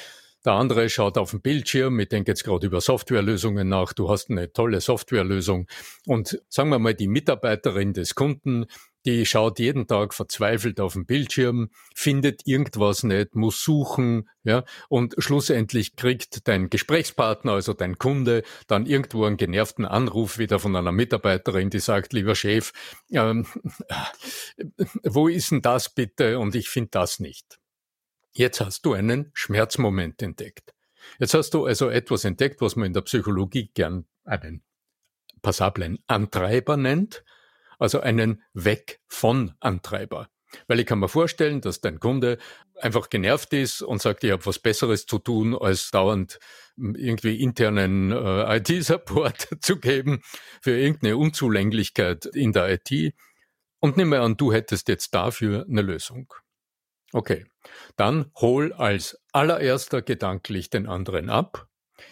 der 0.44 0.54
andere 0.54 0.88
schaut 0.90 1.16
auf 1.16 1.30
den 1.30 1.40
Bildschirm, 1.40 1.98
ich 2.00 2.08
denke 2.08 2.32
jetzt 2.32 2.44
gerade 2.44 2.66
über 2.66 2.80
Softwarelösungen 2.80 3.68
nach, 3.68 3.92
du 3.92 4.10
hast 4.10 4.30
eine 4.30 4.52
tolle 4.52 4.80
Softwarelösung 4.80 5.66
und 6.06 6.40
sagen 6.48 6.68
wir 6.68 6.78
mal, 6.78 6.94
die 6.94 7.08
Mitarbeiterin 7.08 7.92
des 7.94 8.14
Kunden, 8.14 8.66
die 9.06 9.26
schaut 9.26 9.58
jeden 9.58 9.86
Tag 9.86 10.14
verzweifelt 10.14 10.80
auf 10.80 10.94
den 10.94 11.04
Bildschirm, 11.06 11.70
findet 11.94 12.46
irgendwas 12.46 13.02
nicht, 13.02 13.34
muss 13.34 13.62
suchen, 13.62 14.28
ja, 14.44 14.64
und 14.88 15.14
schlussendlich 15.18 15.96
kriegt 15.96 16.48
dein 16.48 16.70
Gesprächspartner, 16.70 17.52
also 17.52 17.74
dein 17.74 17.98
Kunde, 17.98 18.42
dann 18.66 18.86
irgendwo 18.86 19.24
einen 19.24 19.36
genervten 19.36 19.84
Anruf 19.84 20.38
wieder 20.38 20.58
von 20.58 20.74
einer 20.76 20.92
Mitarbeiterin, 20.92 21.70
die 21.70 21.80
sagt, 21.80 22.12
lieber 22.12 22.34
Chef, 22.34 22.72
ähm, 23.10 23.46
wo 25.04 25.28
ist 25.28 25.50
denn 25.50 25.62
das 25.62 25.90
bitte? 25.90 26.38
Und 26.38 26.54
ich 26.54 26.68
finde 26.68 26.90
das 26.92 27.20
nicht. 27.20 27.58
Jetzt 28.36 28.60
hast 28.60 28.84
du 28.84 28.94
einen 28.94 29.30
Schmerzmoment 29.32 30.20
entdeckt. 30.20 30.74
Jetzt 31.20 31.34
hast 31.34 31.54
du 31.54 31.66
also 31.66 31.88
etwas 31.88 32.24
entdeckt, 32.24 32.60
was 32.60 32.74
man 32.74 32.86
in 32.86 32.92
der 32.92 33.02
Psychologie 33.02 33.70
gern 33.72 34.06
einen 34.24 34.64
passablen 35.40 35.98
Antreiber 36.08 36.76
nennt, 36.76 37.24
also 37.78 38.00
einen 38.00 38.42
Weg 38.52 39.00
von 39.06 39.54
Antreiber. 39.60 40.28
Weil 40.66 40.80
ich 40.80 40.86
kann 40.86 40.98
mir 40.98 41.08
vorstellen, 41.08 41.60
dass 41.60 41.80
dein 41.80 42.00
Kunde 42.00 42.38
einfach 42.80 43.08
genervt 43.08 43.52
ist 43.52 43.82
und 43.82 44.02
sagt, 44.02 44.24
ich 44.24 44.32
habe 44.32 44.46
was 44.46 44.58
Besseres 44.58 45.06
zu 45.06 45.18
tun, 45.18 45.56
als 45.56 45.90
dauernd 45.90 46.38
irgendwie 46.76 47.40
internen 47.40 48.10
äh, 48.10 48.56
IT-Support 48.56 49.48
zu 49.60 49.78
geben 49.78 50.22
für 50.60 50.76
irgendeine 50.76 51.16
Unzulänglichkeit 51.16 52.26
in 52.26 52.52
der 52.52 52.80
IT. 52.80 53.14
Und 53.78 53.96
nimm 53.96 54.08
mal 54.08 54.20
an, 54.20 54.36
du 54.36 54.52
hättest 54.52 54.88
jetzt 54.88 55.14
dafür 55.14 55.66
eine 55.68 55.82
Lösung. 55.82 56.32
Okay, 57.14 57.47
dann 57.94 58.33
hol 58.35 58.73
als 58.73 59.16
allererster 59.30 60.02
gedanklich 60.02 60.68
den 60.68 60.88
anderen 60.88 61.30
ab, 61.30 61.68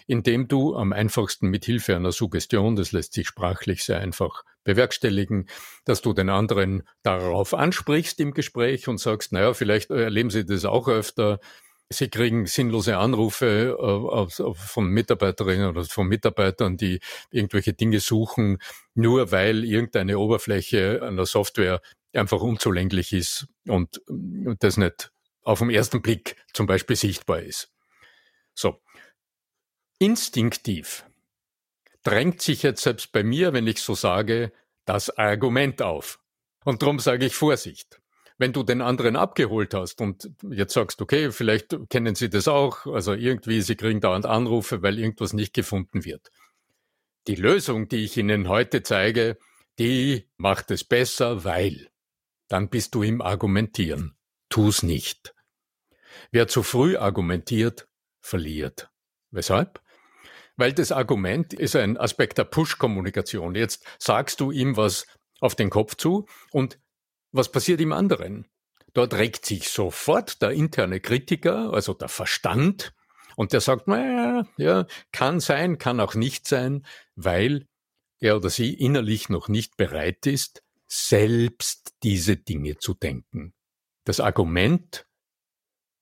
indem 0.07 0.47
du 0.47 0.77
am 0.77 0.93
einfachsten 0.93 1.49
mit 1.49 1.65
Hilfe 1.65 1.97
einer 1.97 2.13
Suggestion, 2.13 2.77
das 2.77 2.93
lässt 2.93 3.11
sich 3.11 3.27
sprachlich 3.27 3.83
sehr 3.83 3.99
einfach 3.99 4.45
bewerkstelligen, 4.63 5.49
dass 5.83 6.01
du 6.01 6.13
den 6.13 6.29
anderen 6.29 6.83
darauf 7.01 7.53
ansprichst 7.53 8.21
im 8.21 8.33
Gespräch 8.33 8.87
und 8.87 8.97
sagst, 8.97 9.33
naja, 9.33 9.53
vielleicht 9.53 9.91
erleben 9.91 10.29
Sie 10.29 10.45
das 10.45 10.63
auch 10.63 10.87
öfter, 10.87 11.41
Sie 11.89 12.07
kriegen 12.07 12.45
sinnlose 12.45 12.97
Anrufe 12.97 13.77
äh, 13.77 14.53
von 14.55 14.87
Mitarbeiterinnen 14.87 15.67
oder 15.67 15.83
von 15.83 16.07
Mitarbeitern, 16.07 16.77
die 16.77 17.01
irgendwelche 17.29 17.73
Dinge 17.73 17.99
suchen, 17.99 18.59
nur 18.95 19.33
weil 19.33 19.65
irgendeine 19.65 20.17
Oberfläche 20.17 21.01
einer 21.03 21.25
Software 21.25 21.81
einfach 22.13 22.41
unzulänglich 22.41 23.13
ist 23.13 23.47
und 23.67 24.01
das 24.59 24.77
nicht 24.77 25.11
auf 25.43 25.59
den 25.59 25.69
ersten 25.69 26.01
Blick 26.01 26.37
zum 26.53 26.67
Beispiel 26.67 26.95
sichtbar 26.95 27.41
ist. 27.41 27.69
So. 28.53 28.81
Instinktiv 29.99 31.05
drängt 32.03 32.41
sich 32.41 32.63
jetzt 32.63 32.83
selbst 32.83 33.11
bei 33.11 33.23
mir, 33.23 33.53
wenn 33.53 33.67
ich 33.67 33.79
so 33.79 33.95
sage, 33.95 34.51
das 34.85 35.09
Argument 35.17 35.81
auf. 35.81 36.19
Und 36.65 36.81
darum 36.81 36.99
sage 36.99 37.25
ich 37.25 37.35
Vorsicht. 37.35 37.99
Wenn 38.37 38.51
du 38.51 38.63
den 38.63 38.81
anderen 38.81 39.15
abgeholt 39.15 39.73
hast 39.73 40.01
und 40.01 40.29
jetzt 40.49 40.73
sagst, 40.73 41.01
okay, 41.01 41.31
vielleicht 41.31 41.77
kennen 41.89 42.15
Sie 42.15 42.29
das 42.29 42.47
auch, 42.47 42.85
also 42.87 43.13
irgendwie, 43.13 43.61
Sie 43.61 43.75
kriegen 43.75 44.01
dauernd 44.01 44.25
Anrufe, 44.25 44.81
weil 44.81 44.99
irgendwas 44.99 45.33
nicht 45.33 45.53
gefunden 45.53 46.03
wird. 46.03 46.31
Die 47.27 47.35
Lösung, 47.35 47.87
die 47.87 48.03
ich 48.03 48.17
Ihnen 48.17 48.49
heute 48.49 48.83
zeige, 48.83 49.37
die 49.79 50.27
macht 50.37 50.71
es 50.71 50.83
besser, 50.83 51.45
weil 51.45 51.89
dann 52.53 52.69
bist 52.69 52.93
du 52.93 53.01
im 53.01 53.19
Argumentieren. 53.19 54.15
Tu's 54.47 54.83
nicht. 54.83 55.33
Wer 56.29 56.47
zu 56.47 56.61
früh 56.61 56.95
argumentiert, 56.95 57.87
verliert. 58.21 58.91
Weshalb? 59.31 59.81
Weil 60.55 60.71
das 60.71 60.91
Argument 60.91 61.55
ist 61.55 61.75
ein 61.75 61.97
Aspekt 61.97 62.37
der 62.37 62.43
Push-Kommunikation. 62.43 63.55
Jetzt 63.55 63.83
sagst 63.97 64.39
du 64.39 64.51
ihm 64.51 64.77
was 64.77 65.07
auf 65.39 65.55
den 65.55 65.71
Kopf 65.71 65.95
zu 65.95 66.27
und 66.51 66.77
was 67.31 67.51
passiert 67.51 67.81
im 67.81 67.91
anderen? 67.91 68.45
Dort 68.93 69.15
regt 69.15 69.47
sich 69.47 69.69
sofort 69.69 70.43
der 70.43 70.51
interne 70.51 70.99
Kritiker, 70.99 71.73
also 71.73 71.95
der 71.95 72.07
Verstand, 72.07 72.93
und 73.35 73.51
der 73.53 73.61
sagt, 73.61 73.87
naja, 73.87 74.45
ja, 74.57 74.85
kann 75.11 75.39
sein, 75.39 75.79
kann 75.79 75.99
auch 75.99 76.13
nicht 76.13 76.47
sein, 76.47 76.85
weil 77.15 77.65
er 78.19 78.35
oder 78.35 78.51
sie 78.51 78.75
innerlich 78.75 79.29
noch 79.29 79.47
nicht 79.47 79.75
bereit 79.75 80.27
ist, 80.27 80.61
selbst 80.93 81.95
diese 82.03 82.37
Dinge 82.37 82.77
zu 82.77 82.93
denken. 82.93 83.55
Das 84.05 84.19
Argument, 84.19 85.07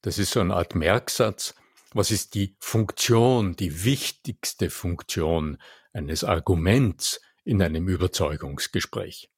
das 0.01 0.17
ist 0.17 0.31
so 0.31 0.41
eine 0.41 0.53
Art 0.53 0.75
Merksatz, 0.75 1.55
was 1.93 2.11
ist 2.11 2.35
die 2.35 2.57
Funktion, 2.59 3.55
die 3.55 3.85
wichtigste 3.85 4.69
Funktion 4.69 5.61
eines 5.93 6.25
Arguments 6.25 7.21
in 7.45 7.61
einem 7.61 7.87
Überzeugungsgespräch? 7.87 9.31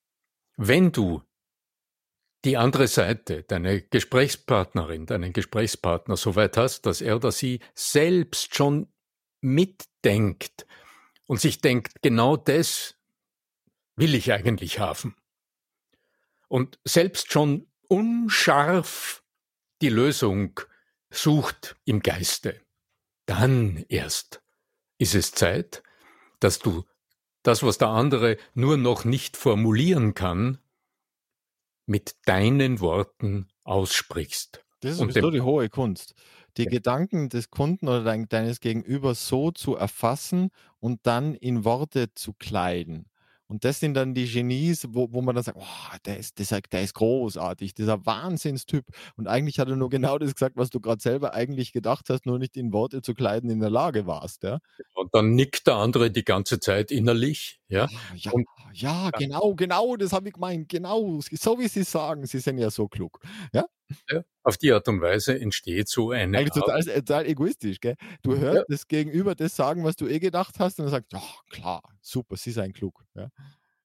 Wenn 0.58 0.92
du 0.92 1.22
die 2.46 2.58
andere 2.58 2.88
Seite, 2.88 3.44
deine 3.44 3.84
Gesprächspartnerin, 3.84 5.06
deinen 5.06 5.34
Gesprächspartner 5.34 6.18
so 6.18 6.36
weit 6.36 6.58
hast, 6.58 6.88
dass 6.88 7.02
er 7.02 7.18
oder 7.18 7.32
sie 7.32 7.60
selbst 7.76 8.56
schon 8.56 8.92
mitdenkt 9.42 10.66
und 11.28 11.40
sich 11.40 11.62
denkt, 11.62 12.02
genau 12.02 12.38
das 12.38 12.96
will 13.96 14.16
ich 14.16 14.34
eigentlich 14.34 14.80
haben, 14.80 15.16
und 16.54 16.78
selbst 16.84 17.32
schon 17.32 17.66
unscharf 17.88 19.24
die 19.82 19.90
Lösung 19.90 20.60
sucht 21.10 21.78
im 21.84 22.02
Geiste, 22.02 22.62
dann 23.26 23.84
erst 23.90 24.44
ist 25.00 25.16
es 25.16 25.32
Zeit, 25.32 25.82
dass 26.40 26.60
du 26.60 26.84
das, 27.42 27.64
was 27.64 27.80
der 27.80 27.88
andere 27.88 28.38
nur 28.54 28.78
noch 28.78 29.04
nicht 29.04 29.36
formulieren 29.36 30.14
kann, 30.14 30.60
mit 31.88 32.18
deinen 32.26 32.82
Worten 32.82 33.48
aussprichst. 33.64 34.64
Das 34.82 34.92
ist 34.92 34.98
sowieso 35.00 35.32
die 35.32 35.42
hohe 35.42 35.70
Kunst. 35.70 36.14
die 36.58 36.68
Gedanken 36.68 37.30
des 37.30 37.50
Kunden 37.50 37.88
oder 37.88 38.04
dein, 38.04 38.30
deines 38.30 38.60
Gegenüber 38.60 39.16
so 39.16 39.50
zu 39.50 39.76
erfassen 39.76 40.52
und 40.80 41.00
dann 41.08 41.34
in 41.34 41.66
Worte 41.66 42.14
zu 42.14 42.34
kleiden. 42.34 43.10
Und 43.54 43.64
das 43.64 43.80
sind 43.80 43.94
dann 43.94 44.16
die 44.16 44.26
Genies, 44.26 44.88
wo, 44.94 45.10
wo 45.12 45.22
man 45.22 45.36
dann 45.36 45.44
sagt, 45.44 45.60
oh, 45.62 45.98
der, 46.08 46.18
ist, 46.18 46.40
der, 46.40 46.58
ist, 46.58 46.74
der 46.74 46.82
ist 46.82 46.96
großartig, 46.96 47.76
dieser 47.76 48.04
Wahnsinnstyp. 48.04 48.84
Und 49.16 49.28
eigentlich 49.28 49.60
hat 49.60 49.70
er 49.70 49.76
nur 49.76 49.92
genau 49.92 50.18
das 50.18 50.34
gesagt, 50.34 50.58
was 50.58 50.72
du 50.72 50.80
gerade 50.80 51.00
selber 51.00 51.36
eigentlich 51.36 51.72
gedacht 51.72 52.10
hast, 52.10 52.26
nur 52.26 52.40
nicht 52.40 52.58
in 52.58 52.74
Worte 52.74 53.04
zu 53.04 53.14
kleiden 53.14 53.52
in 53.52 53.60
der 53.60 53.70
Lage 53.70 54.08
warst. 54.08 54.42
Ja? 54.42 54.58
Und 54.96 55.14
dann 55.14 55.36
nickt 55.36 55.68
der 55.68 55.76
andere 55.76 56.10
die 56.10 56.24
ganze 56.24 56.60
Zeit 56.60 56.90
innerlich. 56.90 57.60
Ja, 57.68 57.84
ah, 57.84 57.90
ja, 58.16 58.32
und, 58.32 58.48
ja 58.74 59.10
genau, 59.12 59.54
genau, 59.56 59.96
das 59.96 60.14
habe 60.14 60.28
ich 60.28 60.34
gemeint. 60.34 60.70
Genau, 60.70 61.20
so 61.22 61.60
wie 61.60 61.68
Sie 61.68 61.84
sagen, 61.84 62.26
Sie 62.26 62.40
sind 62.40 62.58
ja 62.58 62.70
so 62.70 62.88
klug. 62.88 63.20
Ja? 63.54 63.66
Ja, 64.10 64.24
auf 64.44 64.58
die 64.58 64.72
Art 64.72 64.88
und 64.88 65.02
Weise 65.02 65.40
entsteht 65.40 65.88
so 65.88 66.12
eine. 66.12 66.38
Eigentlich 66.38 66.54
total, 66.54 66.84
total 66.84 67.26
egoistisch, 67.28 67.80
gell? 67.80 67.96
Du 68.24 68.38
hörst 68.38 68.58
ja. 68.58 68.64
das 68.68 68.88
Gegenüber 68.88 69.36
das 69.36 69.56
sagen, 69.56 69.84
was 69.84 69.96
du 69.96 70.08
eh 70.08 70.20
gedacht 70.20 70.56
hast, 70.60 70.80
und 70.80 70.86
dann 70.86 70.92
sagst, 70.92 71.14
ja, 71.14 71.22
klar, 71.52 71.84
super, 72.02 72.36
sie 72.38 72.52
seien 72.52 72.74
klug. 72.74 73.04
Ja? 73.14 73.30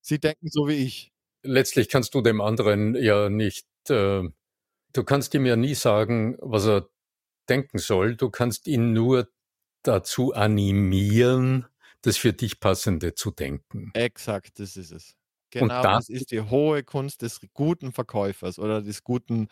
Sie 0.00 0.18
denken 0.18 0.49
so 0.49 0.68
wie 0.68 0.75
ich. 0.75 1.12
Letztlich 1.42 1.88
kannst 1.88 2.14
du 2.14 2.21
dem 2.21 2.40
anderen 2.40 2.95
ja 2.95 3.28
nicht, 3.28 3.66
äh, 3.90 4.23
du 4.92 5.04
kannst 5.04 5.35
ihm 5.35 5.47
ja 5.47 5.57
nie 5.57 5.75
sagen, 5.75 6.37
was 6.40 6.66
er 6.66 6.88
denken 7.49 7.78
soll. 7.78 8.16
Du 8.16 8.30
kannst 8.30 8.66
ihn 8.66 8.92
nur 8.92 9.28
dazu 9.83 10.33
animieren, 10.33 11.66
das 12.02 12.16
für 12.16 12.32
dich 12.32 12.60
Passende 12.60 13.14
zu 13.14 13.30
denken. 13.30 13.90
Exakt, 13.94 14.60
das 14.60 14.76
ist 14.76 14.92
es. 14.92 15.14
Genau, 15.50 15.82
das, 15.82 16.06
das 16.06 16.08
ist 16.08 16.30
die 16.30 16.42
hohe 16.42 16.82
Kunst 16.82 17.22
des 17.22 17.40
guten 17.54 17.92
Verkäufers 17.92 18.58
oder 18.58 18.82
des 18.82 19.02
guten 19.02 19.48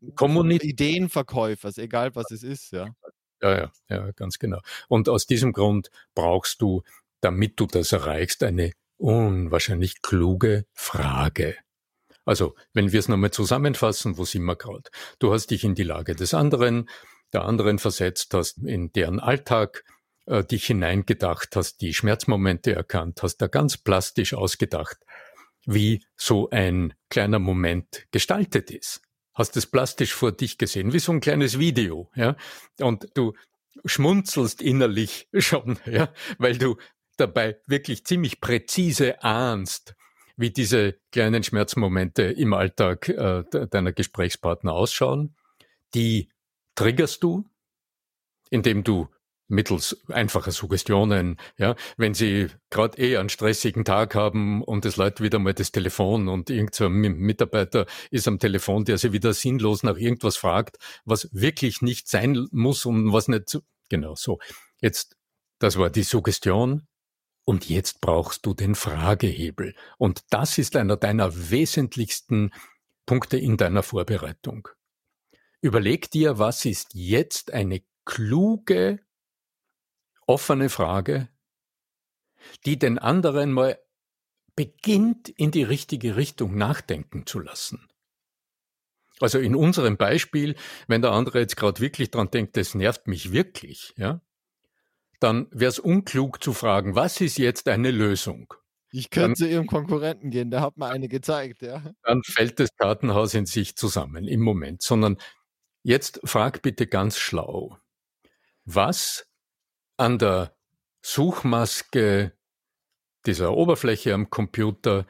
Ideenverkäufers, 0.00 1.78
egal 1.78 2.14
was 2.14 2.30
es 2.30 2.42
ist, 2.42 2.72
ja. 2.72 2.94
Ja, 3.40 3.56
ja, 3.56 3.72
ja, 3.88 4.10
ganz 4.12 4.38
genau. 4.38 4.60
Und 4.88 5.08
aus 5.08 5.26
diesem 5.26 5.52
Grund 5.52 5.90
brauchst 6.14 6.60
du, 6.60 6.82
damit 7.20 7.58
du 7.58 7.66
das 7.66 7.92
erreichst, 7.92 8.42
eine 8.42 8.72
unwahrscheinlich 8.98 10.02
kluge 10.02 10.66
Frage. 10.72 11.56
Also, 12.24 12.54
wenn 12.72 12.92
wir 12.92 13.00
es 13.00 13.08
nochmal 13.08 13.32
zusammenfassen, 13.32 14.16
wo 14.16 14.24
sind 14.24 14.44
wir 14.44 14.54
gerade? 14.54 14.90
Du 15.18 15.32
hast 15.32 15.48
dich 15.48 15.64
in 15.64 15.74
die 15.74 15.82
Lage 15.82 16.14
des 16.14 16.34
anderen, 16.34 16.88
der 17.32 17.44
anderen 17.44 17.78
versetzt, 17.78 18.32
hast 18.34 18.58
in 18.58 18.92
deren 18.92 19.18
Alltag 19.18 19.84
äh, 20.26 20.44
dich 20.44 20.66
hineingedacht, 20.66 21.56
hast 21.56 21.80
die 21.80 21.94
Schmerzmomente 21.94 22.74
erkannt, 22.74 23.22
hast 23.22 23.38
da 23.38 23.46
ganz 23.46 23.76
plastisch 23.76 24.34
ausgedacht, 24.34 24.98
wie 25.64 26.04
so 26.16 26.50
ein 26.50 26.94
kleiner 27.08 27.38
Moment 27.38 28.06
gestaltet 28.10 28.70
ist 28.70 29.02
hast 29.34 29.56
es 29.56 29.66
plastisch 29.66 30.14
vor 30.14 30.32
dich 30.32 30.58
gesehen, 30.58 30.92
wie 30.92 30.98
so 30.98 31.12
ein 31.12 31.20
kleines 31.20 31.58
Video, 31.58 32.10
ja. 32.14 32.36
Und 32.80 33.08
du 33.14 33.34
schmunzelst 33.84 34.62
innerlich 34.62 35.28
schon, 35.38 35.78
ja, 35.86 36.12
weil 36.38 36.58
du 36.58 36.76
dabei 37.16 37.60
wirklich 37.66 38.04
ziemlich 38.04 38.40
präzise 38.40 39.22
ahnst, 39.22 39.94
wie 40.36 40.50
diese 40.50 40.98
kleinen 41.12 41.42
Schmerzmomente 41.42 42.22
im 42.22 42.54
Alltag 42.54 43.08
äh, 43.08 43.44
deiner 43.70 43.92
Gesprächspartner 43.92 44.72
ausschauen. 44.72 45.36
Die 45.94 46.30
triggerst 46.74 47.22
du, 47.22 47.44
indem 48.50 48.82
du 48.82 49.08
mittels 49.52 50.02
einfacher 50.08 50.50
Suggestionen, 50.50 51.38
ja, 51.58 51.76
wenn 51.96 52.14
Sie 52.14 52.48
gerade 52.70 52.98
eh 52.98 53.18
einen 53.18 53.28
stressigen 53.28 53.84
Tag 53.84 54.14
haben 54.14 54.64
und 54.64 54.84
es 54.84 54.96
läutet 54.96 55.20
wieder 55.20 55.38
mal 55.38 55.54
das 55.54 55.70
Telefon 55.70 56.28
und 56.28 56.50
irgendein 56.50 56.92
Mitarbeiter 57.18 57.86
ist 58.10 58.26
am 58.26 58.38
Telefon, 58.38 58.84
der 58.84 58.98
Sie 58.98 59.12
wieder 59.12 59.34
sinnlos 59.34 59.82
nach 59.82 59.96
irgendwas 59.96 60.36
fragt, 60.36 60.78
was 61.04 61.28
wirklich 61.32 61.82
nicht 61.82 62.08
sein 62.08 62.48
muss 62.50 62.86
und 62.86 63.12
was 63.12 63.28
nicht, 63.28 63.58
genau 63.88 64.14
so. 64.14 64.38
Jetzt, 64.80 65.16
das 65.58 65.78
war 65.78 65.90
die 65.90 66.02
Suggestion. 66.02 66.88
Und 67.44 67.68
jetzt 67.68 68.00
brauchst 68.00 68.46
du 68.46 68.54
den 68.54 68.76
Fragehebel. 68.76 69.74
Und 69.98 70.22
das 70.30 70.58
ist 70.58 70.76
einer 70.76 70.96
deiner 70.96 71.50
wesentlichsten 71.50 72.52
Punkte 73.04 73.36
in 73.36 73.56
deiner 73.56 73.82
Vorbereitung. 73.82 74.68
Überleg 75.60 76.08
dir, 76.12 76.38
was 76.38 76.64
ist 76.64 76.90
jetzt 76.94 77.52
eine 77.52 77.82
kluge 78.04 79.00
offene 80.26 80.68
Frage, 80.68 81.28
die 82.64 82.78
den 82.78 82.98
anderen 82.98 83.52
mal 83.52 83.78
beginnt 84.54 85.28
in 85.28 85.50
die 85.50 85.62
richtige 85.62 86.16
Richtung 86.16 86.56
nachdenken 86.56 87.26
zu 87.26 87.40
lassen. 87.40 87.88
Also 89.20 89.38
in 89.38 89.54
unserem 89.54 89.96
Beispiel, 89.96 90.56
wenn 90.88 91.02
der 91.02 91.12
andere 91.12 91.38
jetzt 91.40 91.56
gerade 91.56 91.80
wirklich 91.80 92.10
dran 92.10 92.30
denkt, 92.30 92.56
das 92.56 92.74
nervt 92.74 93.06
mich 93.06 93.32
wirklich, 93.32 93.94
ja, 93.96 94.20
dann 95.20 95.46
wäre 95.52 95.68
es 95.68 95.78
unklug 95.78 96.42
zu 96.42 96.52
fragen, 96.52 96.96
was 96.96 97.20
ist 97.20 97.38
jetzt 97.38 97.68
eine 97.68 97.92
Lösung? 97.92 98.52
Ich 98.90 99.08
könnte 99.08 99.28
dann, 99.28 99.36
zu 99.36 99.48
Ihrem 99.48 99.66
Konkurrenten 99.66 100.30
gehen, 100.30 100.50
der 100.50 100.60
hat 100.60 100.76
mir 100.76 100.88
eine 100.88 101.08
gezeigt, 101.08 101.62
ja. 101.62 101.94
Dann 102.02 102.22
fällt 102.24 102.58
das 102.60 102.70
Kartenhaus 102.76 103.32
in 103.32 103.46
sich 103.46 103.76
zusammen 103.76 104.26
im 104.26 104.40
Moment, 104.40 104.82
sondern 104.82 105.16
jetzt 105.82 106.20
frag 106.24 106.60
bitte 106.60 106.86
ganz 106.86 107.16
schlau. 107.16 107.78
Was 108.64 109.26
an 109.96 110.18
der 110.18 110.56
Suchmaske 111.02 112.32
dieser 113.26 113.52
Oberfläche 113.52 114.14
am 114.14 114.30
Computer 114.30 115.06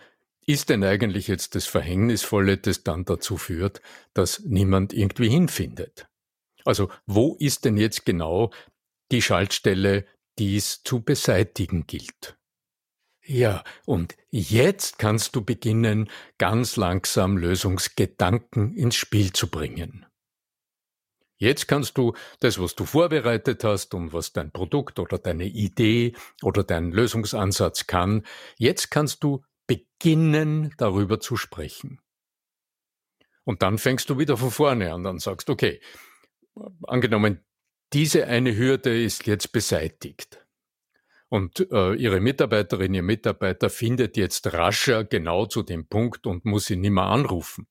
ist 0.47 0.71
denn 0.71 0.83
eigentlich 0.83 1.29
jetzt 1.29 1.55
das 1.55 1.67
Verhängnisvolle, 1.67 2.59
das 2.59 2.83
dann 2.83 3.05
dazu 3.05 3.37
führt, 3.37 3.81
dass 4.13 4.41
niemand 4.41 4.93
irgendwie 4.93 5.29
hinfindet? 5.29 6.09
Also 6.65 6.91
wo 7.07 7.37
ist 7.39 7.65
denn 7.65 7.77
jetzt 7.77 8.05
genau 8.05 8.51
die 9.11 9.23
Schaltstelle, 9.23 10.07
die 10.39 10.57
es 10.57 10.83
zu 10.83 11.03
beseitigen 11.03 11.87
gilt? 11.87 12.37
Ja, 13.25 13.63
und 13.87 14.17
jetzt 14.31 14.99
kannst 14.99 15.37
du 15.37 15.45
beginnen, 15.45 16.11
ganz 16.39 16.77
langsam 16.77 17.37
Lösungsgedanken 17.37 18.75
ins 18.75 18.97
Spiel 18.97 19.33
zu 19.33 19.49
bringen. 19.49 20.07
Jetzt 21.43 21.67
kannst 21.67 21.99
du 21.99 22.15
das, 22.39 22.61
was 22.61 22.77
du 22.77 22.85
vorbereitet 22.85 23.65
hast 23.65 23.95
und 23.95 24.13
was 24.13 24.33
dein 24.33 24.53
Produkt 24.53 25.01
oder 25.01 25.19
deine 25.19 25.47
Idee 25.47 26.15
oder 26.41 26.63
dein 26.63 26.93
Lösungsansatz 26.93 27.89
kann, 27.89 28.25
jetzt 28.59 28.93
kannst 28.93 29.25
du 29.25 29.45
beginnen, 29.67 30.73
darüber 30.79 31.19
zu 31.19 31.37
sprechen. 31.37 32.01
Und 33.43 33.63
dann 33.63 33.79
fängst 33.79 34.09
du 34.09 34.21
wieder 34.21 34.37
von 34.37 34.53
vorne 34.53 34.93
an 34.95 35.05
und 35.05 35.21
sagst, 35.21 35.51
okay, 35.51 35.81
angenommen, 36.85 37.45
diese 37.93 38.29
eine 38.29 38.57
Hürde 38.57 39.03
ist 39.03 39.27
jetzt 39.27 39.51
beseitigt. 39.51 40.47
Und 41.29 41.67
äh, 41.73 41.95
Ihre 41.95 42.21
Mitarbeiterin, 42.21 42.95
Ihr 42.95 43.03
Mitarbeiter 43.03 43.69
findet 43.69 44.17
jetzt 44.17 44.53
rascher 44.53 45.03
genau 45.03 45.47
zu 45.47 45.65
dem 45.65 45.89
Punkt 45.89 46.25
und 46.25 46.45
muss 46.45 46.71
ihn 46.71 46.83
nicht 46.83 46.93
mehr 46.93 47.07
anrufen. 47.07 47.67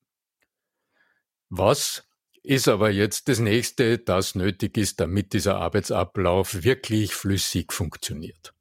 Was 1.47 2.10
ist 2.43 2.67
aber 2.67 2.89
jetzt 2.89 3.27
das 3.27 3.39
nächste, 3.39 3.99
das 3.99 4.35
nötig 4.35 4.77
ist, 4.77 4.99
damit 4.99 5.33
dieser 5.33 5.57
Arbeitsablauf 5.57 6.63
wirklich 6.63 7.13
flüssig 7.13 7.71
funktioniert. 7.71 8.53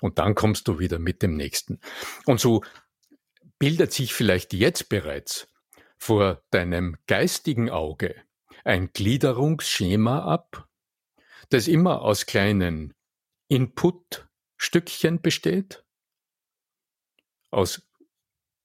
Und 0.00 0.18
dann 0.18 0.34
kommst 0.34 0.68
du 0.68 0.78
wieder 0.78 0.98
mit 0.98 1.22
dem 1.22 1.36
nächsten. 1.36 1.80
Und 2.24 2.40
so 2.40 2.62
bildet 3.58 3.92
sich 3.92 4.14
vielleicht 4.14 4.52
jetzt 4.52 4.88
bereits 4.88 5.48
vor 5.98 6.42
deinem 6.50 6.96
geistigen 7.06 7.68
Auge 7.68 8.14
ein 8.64 8.92
Gliederungsschema 8.92 10.20
ab, 10.20 10.68
das 11.50 11.68
immer 11.68 12.02
aus 12.02 12.26
kleinen 12.26 12.94
Input-Stückchen 13.48 15.20
besteht, 15.20 15.84
aus 17.50 17.89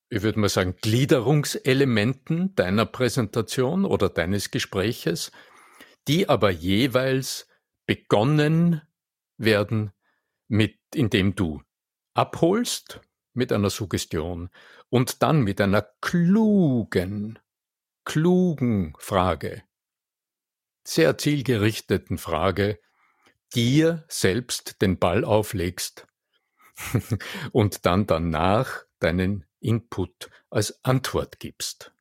ich 0.10 0.22
würde 0.22 0.40
mal 0.40 0.50
sagen, 0.50 0.76
Gliederungselementen 0.82 2.56
deiner 2.56 2.86
Präsentation 2.86 3.86
oder 3.86 4.10
deines 4.10 4.52
Gespräches, 4.52 5.32
die 6.08 6.30
aber 6.30 6.52
jeweils 6.52 7.48
begonnen 7.86 8.82
werden 9.38 9.92
mit, 10.48 10.78
indem 10.94 11.36
du 11.36 11.62
abholst 12.14 13.02
mit 13.34 13.52
einer 13.52 13.70
Suggestion 13.70 14.50
und 14.90 15.22
dann 15.24 15.42
mit 15.42 15.60
einer 15.60 15.82
klugen, 16.02 17.40
klugen 18.06 18.94
Frage, 19.00 19.64
sehr 20.84 21.18
zielgerichteten 21.18 22.18
Frage, 22.18 22.80
dir 23.54 24.06
selbst 24.08 24.82
den 24.82 25.00
Ball 25.00 25.26
auflegst 25.26 26.08
und 27.52 27.86
dann 27.86 28.06
danach 28.06 28.86
deinen 29.00 29.45
Input 29.66 30.30
als 30.50 30.84
Antwort 30.84 31.40
gibst. 31.40 31.92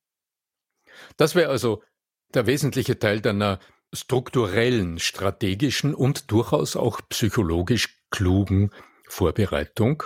Das 1.17 1.35
wäre 1.35 1.51
also 1.51 1.83
der 2.35 2.47
wesentliche 2.47 2.99
Teil 2.99 3.21
deiner 3.21 3.59
strukturellen, 3.93 4.99
strategischen 4.99 5.95
und 5.95 6.31
durchaus 6.31 6.77
auch 6.77 7.01
psychologisch 7.09 8.03
klugen 8.11 8.71
Vorbereitung 9.09 10.03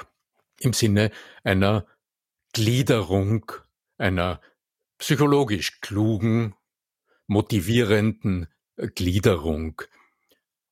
im 0.61 0.73
Sinne 0.73 1.11
einer 1.45 1.87
Gliederung, 2.53 3.51
einer 3.97 4.41
psychologisch 4.99 5.81
klugen, 5.81 6.55
motivierenden 7.27 8.49
Gliederung 8.77 9.81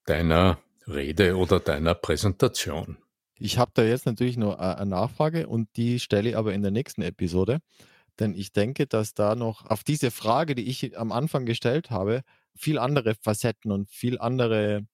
deiner 0.05 0.59
Rede 0.87 1.37
oder 1.37 1.61
deiner 1.61 1.94
Präsentation. 1.94 2.99
Ich 3.38 3.59
habe 3.59 3.70
da 3.75 3.83
jetzt 3.83 4.07
natürlich 4.07 4.37
nur 4.37 4.61
eine 4.61 4.87
Nachfrage 4.87 5.46
und 5.46 5.68
die 5.77 6.01
stelle 6.01 6.31
ich 6.31 6.37
aber 6.37 6.55
in 6.55 6.62
der 6.62 6.70
nächsten 6.70 7.03
Episode. 7.03 7.59
Denn 8.18 8.35
ich 8.35 8.53
denke, 8.53 8.87
dass 8.87 9.14
da 9.14 9.35
noch 9.35 9.66
auf 9.66 9.85
diese 9.85 10.11
Frage, 10.11 10.55
die 10.55 10.68
ich 10.68 10.99
am 10.99 11.12
Anfang 11.12 11.44
gestellt 11.44 11.90
habe, 11.90 12.22
viel 12.55 12.79
andere 12.79 13.14
Facetten 13.14 13.70
und 13.70 13.90
viel 13.90 14.18
andere 14.18 14.87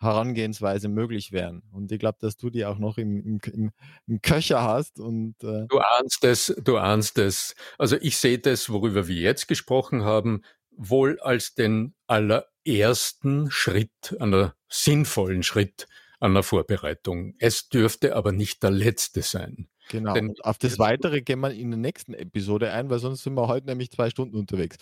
Herangehensweise 0.00 0.88
möglich 0.88 1.32
wären. 1.32 1.62
Und 1.72 1.90
ich 1.90 1.98
glaube, 1.98 2.18
dass 2.20 2.36
du 2.36 2.50
die 2.50 2.64
auch 2.64 2.78
noch 2.78 2.98
im, 2.98 3.40
im, 3.44 3.72
im 4.06 4.22
Köcher 4.22 4.62
hast. 4.62 5.00
Und, 5.00 5.34
äh 5.42 5.66
du 5.68 5.80
ahnst 5.80 6.24
es, 6.24 6.54
du 6.62 6.76
ahnst 6.78 7.18
es. 7.18 7.56
Also 7.78 7.96
ich 8.00 8.16
sehe 8.16 8.38
das, 8.38 8.70
worüber 8.70 9.08
wir 9.08 9.16
jetzt 9.16 9.48
gesprochen 9.48 10.04
haben, 10.04 10.42
wohl 10.70 11.18
als 11.20 11.54
den 11.54 11.94
allerersten 12.06 13.50
Schritt, 13.50 14.16
einer 14.20 14.54
sinnvollen 14.68 15.42
Schritt 15.42 15.88
einer 16.20 16.42
Vorbereitung. 16.42 17.34
Es 17.38 17.68
dürfte 17.68 18.16
aber 18.16 18.32
nicht 18.32 18.62
der 18.62 18.70
letzte 18.70 19.22
sein. 19.22 19.68
Genau. 19.88 20.12
Denn 20.12 20.34
auf 20.42 20.58
das 20.58 20.78
Weitere 20.78 21.22
gehen 21.22 21.40
wir 21.40 21.50
in 21.50 21.70
der 21.70 21.78
nächsten 21.78 22.12
Episode 22.12 22.72
ein, 22.72 22.90
weil 22.90 22.98
sonst 22.98 23.22
sind 23.22 23.34
wir 23.34 23.48
heute 23.48 23.66
nämlich 23.66 23.90
zwei 23.90 24.10
Stunden 24.10 24.36
unterwegs. 24.36 24.76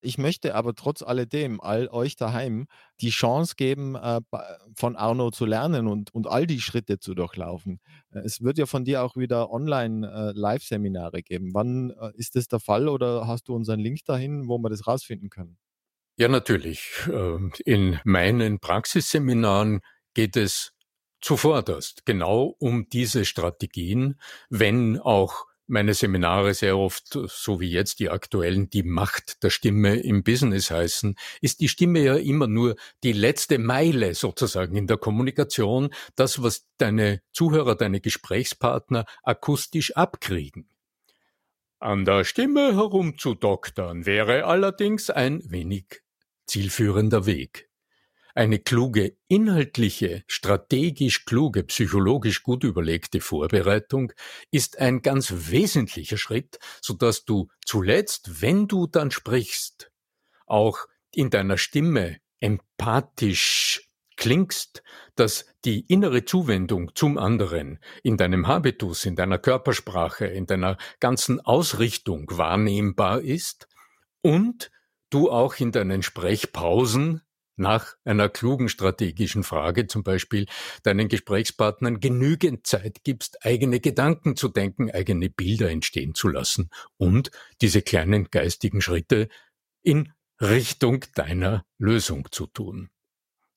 Ich 0.00 0.18
möchte 0.18 0.54
aber 0.54 0.74
trotz 0.74 1.02
alledem 1.02 1.60
all 1.60 1.88
euch 1.88 2.16
daheim 2.16 2.66
die 3.00 3.10
Chance 3.10 3.54
geben, 3.56 3.96
äh, 3.96 4.20
von 4.76 4.94
Arno 4.96 5.30
zu 5.30 5.46
lernen 5.46 5.88
und, 5.88 6.14
und 6.14 6.28
all 6.28 6.46
die 6.46 6.60
Schritte 6.60 7.00
zu 7.00 7.14
durchlaufen. 7.14 7.80
Äh, 8.10 8.20
es 8.20 8.40
wird 8.40 8.56
ja 8.58 8.66
von 8.66 8.84
dir 8.84 9.02
auch 9.02 9.16
wieder 9.16 9.50
online 9.50 10.32
äh, 10.32 11.22
geben. 11.22 11.50
Wann 11.54 11.92
ist 12.14 12.36
das 12.36 12.48
der 12.48 12.60
Fall 12.60 12.88
oder 12.88 13.26
hast 13.26 13.48
du 13.48 13.54
unseren 13.54 13.80
Link 13.80 14.04
dahin, 14.04 14.48
wo 14.48 14.58
wir 14.58 14.70
das 14.70 14.86
rausfinden 14.86 15.28
können? 15.28 15.58
Ja, 16.16 16.28
natürlich. 16.28 16.90
Ähm, 17.10 17.52
in 17.64 17.98
meinen 18.04 18.60
Praxisseminaren 18.60 19.80
geht 20.14 20.36
es 20.36 20.72
zuvorderst 21.22 22.04
genau 22.04 22.54
um 22.58 22.88
diese 22.90 23.24
Strategien, 23.24 24.20
wenn 24.50 24.98
auch 24.98 25.46
meine 25.66 25.94
Seminare 25.94 26.52
sehr 26.52 26.76
oft, 26.76 27.18
so 27.28 27.60
wie 27.60 27.70
jetzt 27.70 28.00
die 28.00 28.10
aktuellen, 28.10 28.68
die 28.68 28.82
Macht 28.82 29.42
der 29.42 29.50
Stimme 29.50 29.96
im 29.96 30.22
Business 30.22 30.70
heißen, 30.70 31.16
ist 31.40 31.60
die 31.60 31.68
Stimme 31.68 32.00
ja 32.00 32.16
immer 32.16 32.46
nur 32.46 32.76
die 33.04 33.12
letzte 33.12 33.58
Meile 33.58 34.14
sozusagen 34.14 34.76
in 34.76 34.86
der 34.86 34.98
Kommunikation, 34.98 35.88
das, 36.14 36.42
was 36.42 36.68
deine 36.76 37.22
Zuhörer, 37.32 37.74
deine 37.74 38.00
Gesprächspartner 38.00 39.06
akustisch 39.22 39.96
abkriegen. 39.96 40.68
An 41.78 42.04
der 42.04 42.24
Stimme 42.24 42.74
herumzudoktern 42.74 44.04
wäre 44.04 44.44
allerdings 44.44 45.10
ein 45.10 45.42
wenig 45.44 46.02
zielführender 46.46 47.24
Weg. 47.26 47.71
Eine 48.34 48.58
kluge, 48.58 49.16
inhaltliche, 49.28 50.24
strategisch 50.26 51.26
kluge, 51.26 51.64
psychologisch 51.64 52.42
gut 52.42 52.64
überlegte 52.64 53.20
Vorbereitung 53.20 54.12
ist 54.50 54.78
ein 54.78 55.02
ganz 55.02 55.32
wesentlicher 55.50 56.16
Schritt, 56.16 56.58
so 56.80 56.94
dass 56.94 57.24
du 57.24 57.48
zuletzt, 57.64 58.40
wenn 58.40 58.68
du 58.68 58.86
dann 58.86 59.10
sprichst, 59.10 59.92
auch 60.46 60.78
in 61.14 61.28
deiner 61.28 61.58
Stimme 61.58 62.18
empathisch 62.40 63.88
klingst, 64.16 64.82
dass 65.14 65.46
die 65.64 65.80
innere 65.92 66.24
Zuwendung 66.24 66.94
zum 66.94 67.18
anderen 67.18 67.80
in 68.02 68.16
deinem 68.16 68.46
Habitus, 68.46 69.04
in 69.04 69.16
deiner 69.16 69.38
Körpersprache, 69.38 70.26
in 70.26 70.46
deiner 70.46 70.78
ganzen 71.00 71.40
Ausrichtung 71.40 72.26
wahrnehmbar 72.30 73.20
ist 73.20 73.68
und 74.22 74.70
du 75.10 75.30
auch 75.30 75.56
in 75.56 75.72
deinen 75.72 76.02
Sprechpausen 76.02 77.22
nach 77.56 77.94
einer 78.04 78.28
klugen 78.28 78.68
strategischen 78.68 79.42
Frage 79.42 79.86
zum 79.86 80.02
Beispiel 80.02 80.46
deinen 80.82 81.08
Gesprächspartnern 81.08 82.00
genügend 82.00 82.66
Zeit 82.66 83.04
gibst, 83.04 83.44
eigene 83.44 83.80
Gedanken 83.80 84.36
zu 84.36 84.48
denken, 84.48 84.90
eigene 84.90 85.28
Bilder 85.30 85.70
entstehen 85.70 86.14
zu 86.14 86.28
lassen 86.28 86.70
und 86.96 87.30
diese 87.60 87.82
kleinen 87.82 88.30
geistigen 88.30 88.80
Schritte 88.80 89.28
in 89.82 90.12
Richtung 90.40 91.04
deiner 91.14 91.64
Lösung 91.78 92.28
zu 92.30 92.46
tun. 92.46 92.90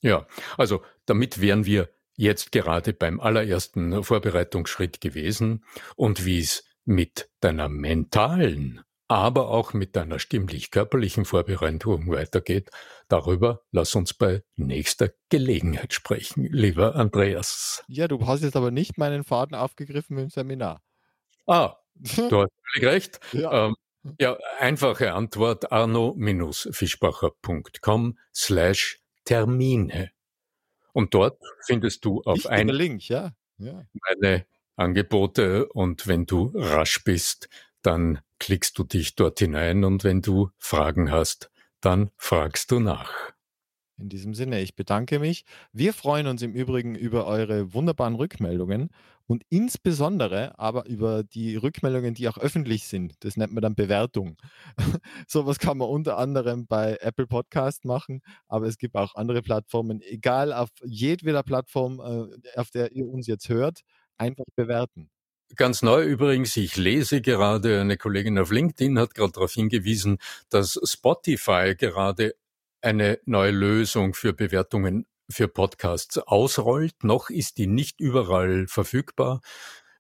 Ja, 0.02 0.28
also 0.58 0.84
damit 1.06 1.42
wären 1.42 1.66
wir 1.66 1.90
jetzt 2.16 2.52
gerade 2.52 2.94
beim 2.94 3.20
allerersten 3.20 4.04
Vorbereitungsschritt 4.04 5.02
gewesen 5.02 5.66
und 5.96 6.26
wie 6.26 6.40
es 6.40 6.64
mit 6.86 7.30
deiner 7.40 7.68
mentalen 7.70 8.82
aber 9.08 9.50
auch 9.50 9.74
mit 9.74 9.96
deiner 9.96 10.20
stimmlich-körperlichen 10.20 11.26
Vorbereitung 11.26 12.12
weitergeht, 12.12 12.70
darüber 13.08 13.62
lass 13.72 13.96
uns 13.96 14.14
bei 14.14 14.44
nächster 14.56 15.12
Gelegenheit 15.30 15.94
sprechen, 15.94 16.46
lieber 16.46 16.96
Andreas. 16.96 17.84
Ja, 17.88 18.08
du 18.08 18.26
hast 18.26 18.44
jetzt 18.44 18.56
aber 18.56 18.72
nicht 18.72 18.98
meinen 18.98 19.24
Faden 19.24 19.56
aufgegriffen 19.56 20.18
im 20.18 20.30
Seminar. 20.30 20.82
Ah, 21.46 21.76
du 21.96 22.42
hast 22.42 22.52
völlig 22.74 22.84
recht. 22.84 23.20
ja. 23.32 23.68
Ähm, 23.68 23.76
ja, 24.20 24.38
einfache 24.60 25.14
Antwort 25.14 25.72
arno-fischbacher.com 25.72 28.20
slash 28.34 29.02
Termine. 29.24 30.12
Und 30.94 31.16
dort 31.16 31.40
findest 31.66 32.06
du 32.06 32.22
auf 32.24 32.46
einen 32.46 32.70
Link, 32.70 33.10
ja. 33.10 33.32
ja. 33.58 33.84
meine 34.08 34.46
Angebote 34.76 35.68
und 35.68 36.08
wenn 36.08 36.26
du 36.26 36.52
rasch 36.54 37.04
bist, 37.04 37.50
dann 37.82 38.22
klickst 38.40 38.78
du 38.78 38.84
dich 38.84 39.16
dort 39.16 39.40
hinein 39.40 39.84
und 39.84 40.04
wenn 40.04 40.22
du 40.22 40.50
Fragen 40.58 41.12
hast, 41.12 41.52
dann 41.82 42.12
fragst 42.18 42.72
du 42.72 42.80
nach. 42.80 43.12
In 43.98 44.10
diesem 44.10 44.34
Sinne, 44.34 44.60
ich 44.62 44.76
bedanke 44.76 45.20
mich. 45.20 45.46
Wir 45.72 45.94
freuen 45.94 46.28
uns 46.28 46.42
im 46.42 46.54
Übrigen 46.54 46.96
über 46.96 47.28
eure 47.28 47.74
wunderbaren 47.74 48.16
Rückmeldungen 48.16 48.90
und 49.26 49.44
insbesondere 49.50 50.60
aber 50.60 50.86
über 50.86 51.24
die 51.24 51.56
Rückmeldungen, 51.56 52.14
die 52.14 52.28
auch 52.28 52.38
öffentlich 52.38 52.88
sind. 52.88 53.16
Das 53.22 53.38
nennt 53.38 53.54
man 53.54 53.62
dann 53.62 53.76
Bewertung. 53.76 54.38
Sowas 55.28 55.60
kann 55.60 55.78
man 55.78 55.88
unter 55.88 56.18
anderem 56.18 56.68
bei 56.68 56.98
Apple 57.00 57.28
Podcast 57.28 57.86
machen, 57.86 58.22
aber 58.48 58.68
es 58.68 58.78
gibt 58.78 58.96
auch 58.96 59.16
andere 59.16 59.42
Plattformen. 59.42 60.02
Egal 60.02 60.52
auf 60.52 60.70
jedweder 60.84 61.44
Plattform, 61.44 62.02
äh, 62.02 62.60
auf 62.60 62.72
der 62.72 62.92
ihr 62.92 63.08
uns 63.08 63.28
jetzt 63.28 63.48
hört, 63.48 63.82
einfach 64.18 64.46
bewerten. 64.56 65.10
Ganz 65.54 65.84
neu 65.84 66.04
übrigens, 66.04 66.58
ich 66.58 66.76
lese 66.76 67.22
gerade, 67.22 67.80
eine 67.80 67.98
Kollegin 67.98 68.40
auf 68.40 68.52
LinkedIn 68.52 68.98
hat 68.98 69.14
gerade 69.14 69.34
darauf 69.34 69.54
hingewiesen, 69.54 70.18
dass 70.50 70.80
Spotify 70.84 71.76
gerade 71.78 72.36
eine 72.82 73.20
neue 73.26 73.52
Lösung 73.52 74.14
für 74.14 74.34
Bewertungen 74.34 75.06
für 75.30 75.48
Podcasts 75.48 76.18
ausrollt. 76.18 77.04
Noch 77.04 77.30
ist 77.30 77.58
die 77.58 77.68
nicht 77.68 78.00
überall 78.00 78.68
verfügbar. 78.68 79.42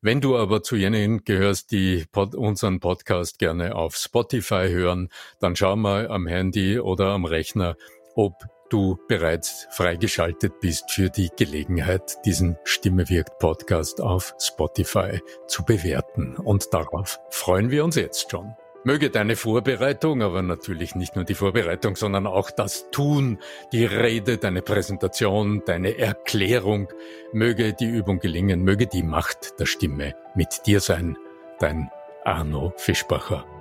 Wenn 0.01 0.19
du 0.19 0.37
aber 0.37 0.61
zu 0.61 0.75
jenen 0.75 1.23
gehörst, 1.23 1.71
die 1.71 2.05
pod 2.11 2.35
unseren 2.35 2.79
Podcast 2.79 3.39
gerne 3.39 3.75
auf 3.75 3.95
Spotify 3.95 4.67
hören, 4.69 5.09
dann 5.39 5.55
schau 5.55 5.75
mal 5.75 6.07
am 6.09 6.27
Handy 6.27 6.79
oder 6.79 7.07
am 7.07 7.25
Rechner, 7.25 7.75
ob 8.13 8.33
du 8.69 8.97
bereits 9.07 9.67
freigeschaltet 9.71 10.59
bist 10.59 10.91
für 10.91 11.09
die 11.09 11.29
Gelegenheit, 11.35 12.17
diesen 12.25 12.57
Stimme 12.63 13.09
wirkt 13.09 13.39
Podcast 13.39 14.01
auf 14.01 14.35
Spotify 14.39 15.19
zu 15.47 15.63
bewerten. 15.63 16.35
Und 16.35 16.73
darauf 16.73 17.19
freuen 17.29 17.71
wir 17.71 17.83
uns 17.83 17.95
jetzt 17.95 18.31
schon. 18.31 18.55
Möge 18.83 19.09
deine 19.09 19.35
Vorbereitung, 19.35 20.21
aber 20.21 20.43
natürlich 20.43 20.93
nicht 20.93 21.15
nur 21.15 21.25
die 21.25 21.33
Vorbereitung, 21.33 21.95
sondern 21.95 22.27
auch 22.27 22.51
das 22.51 22.91
Tun, 22.91 23.39
die 23.71 23.83
Rede, 23.83 24.37
deine 24.37 24.61
Präsentation, 24.61 25.63
deine 25.65 25.97
Erklärung, 25.97 26.89
möge 27.33 27.73
die 27.73 27.89
Übung 27.89 28.19
gelingen, 28.19 28.61
möge 28.61 28.85
die 28.85 29.01
Macht 29.01 29.59
der 29.59 29.65
Stimme 29.65 30.13
mit 30.35 30.67
dir 30.67 30.81
sein. 30.81 31.17
Dein 31.59 31.89
Arno 32.23 32.73
Fischbacher. 32.77 33.54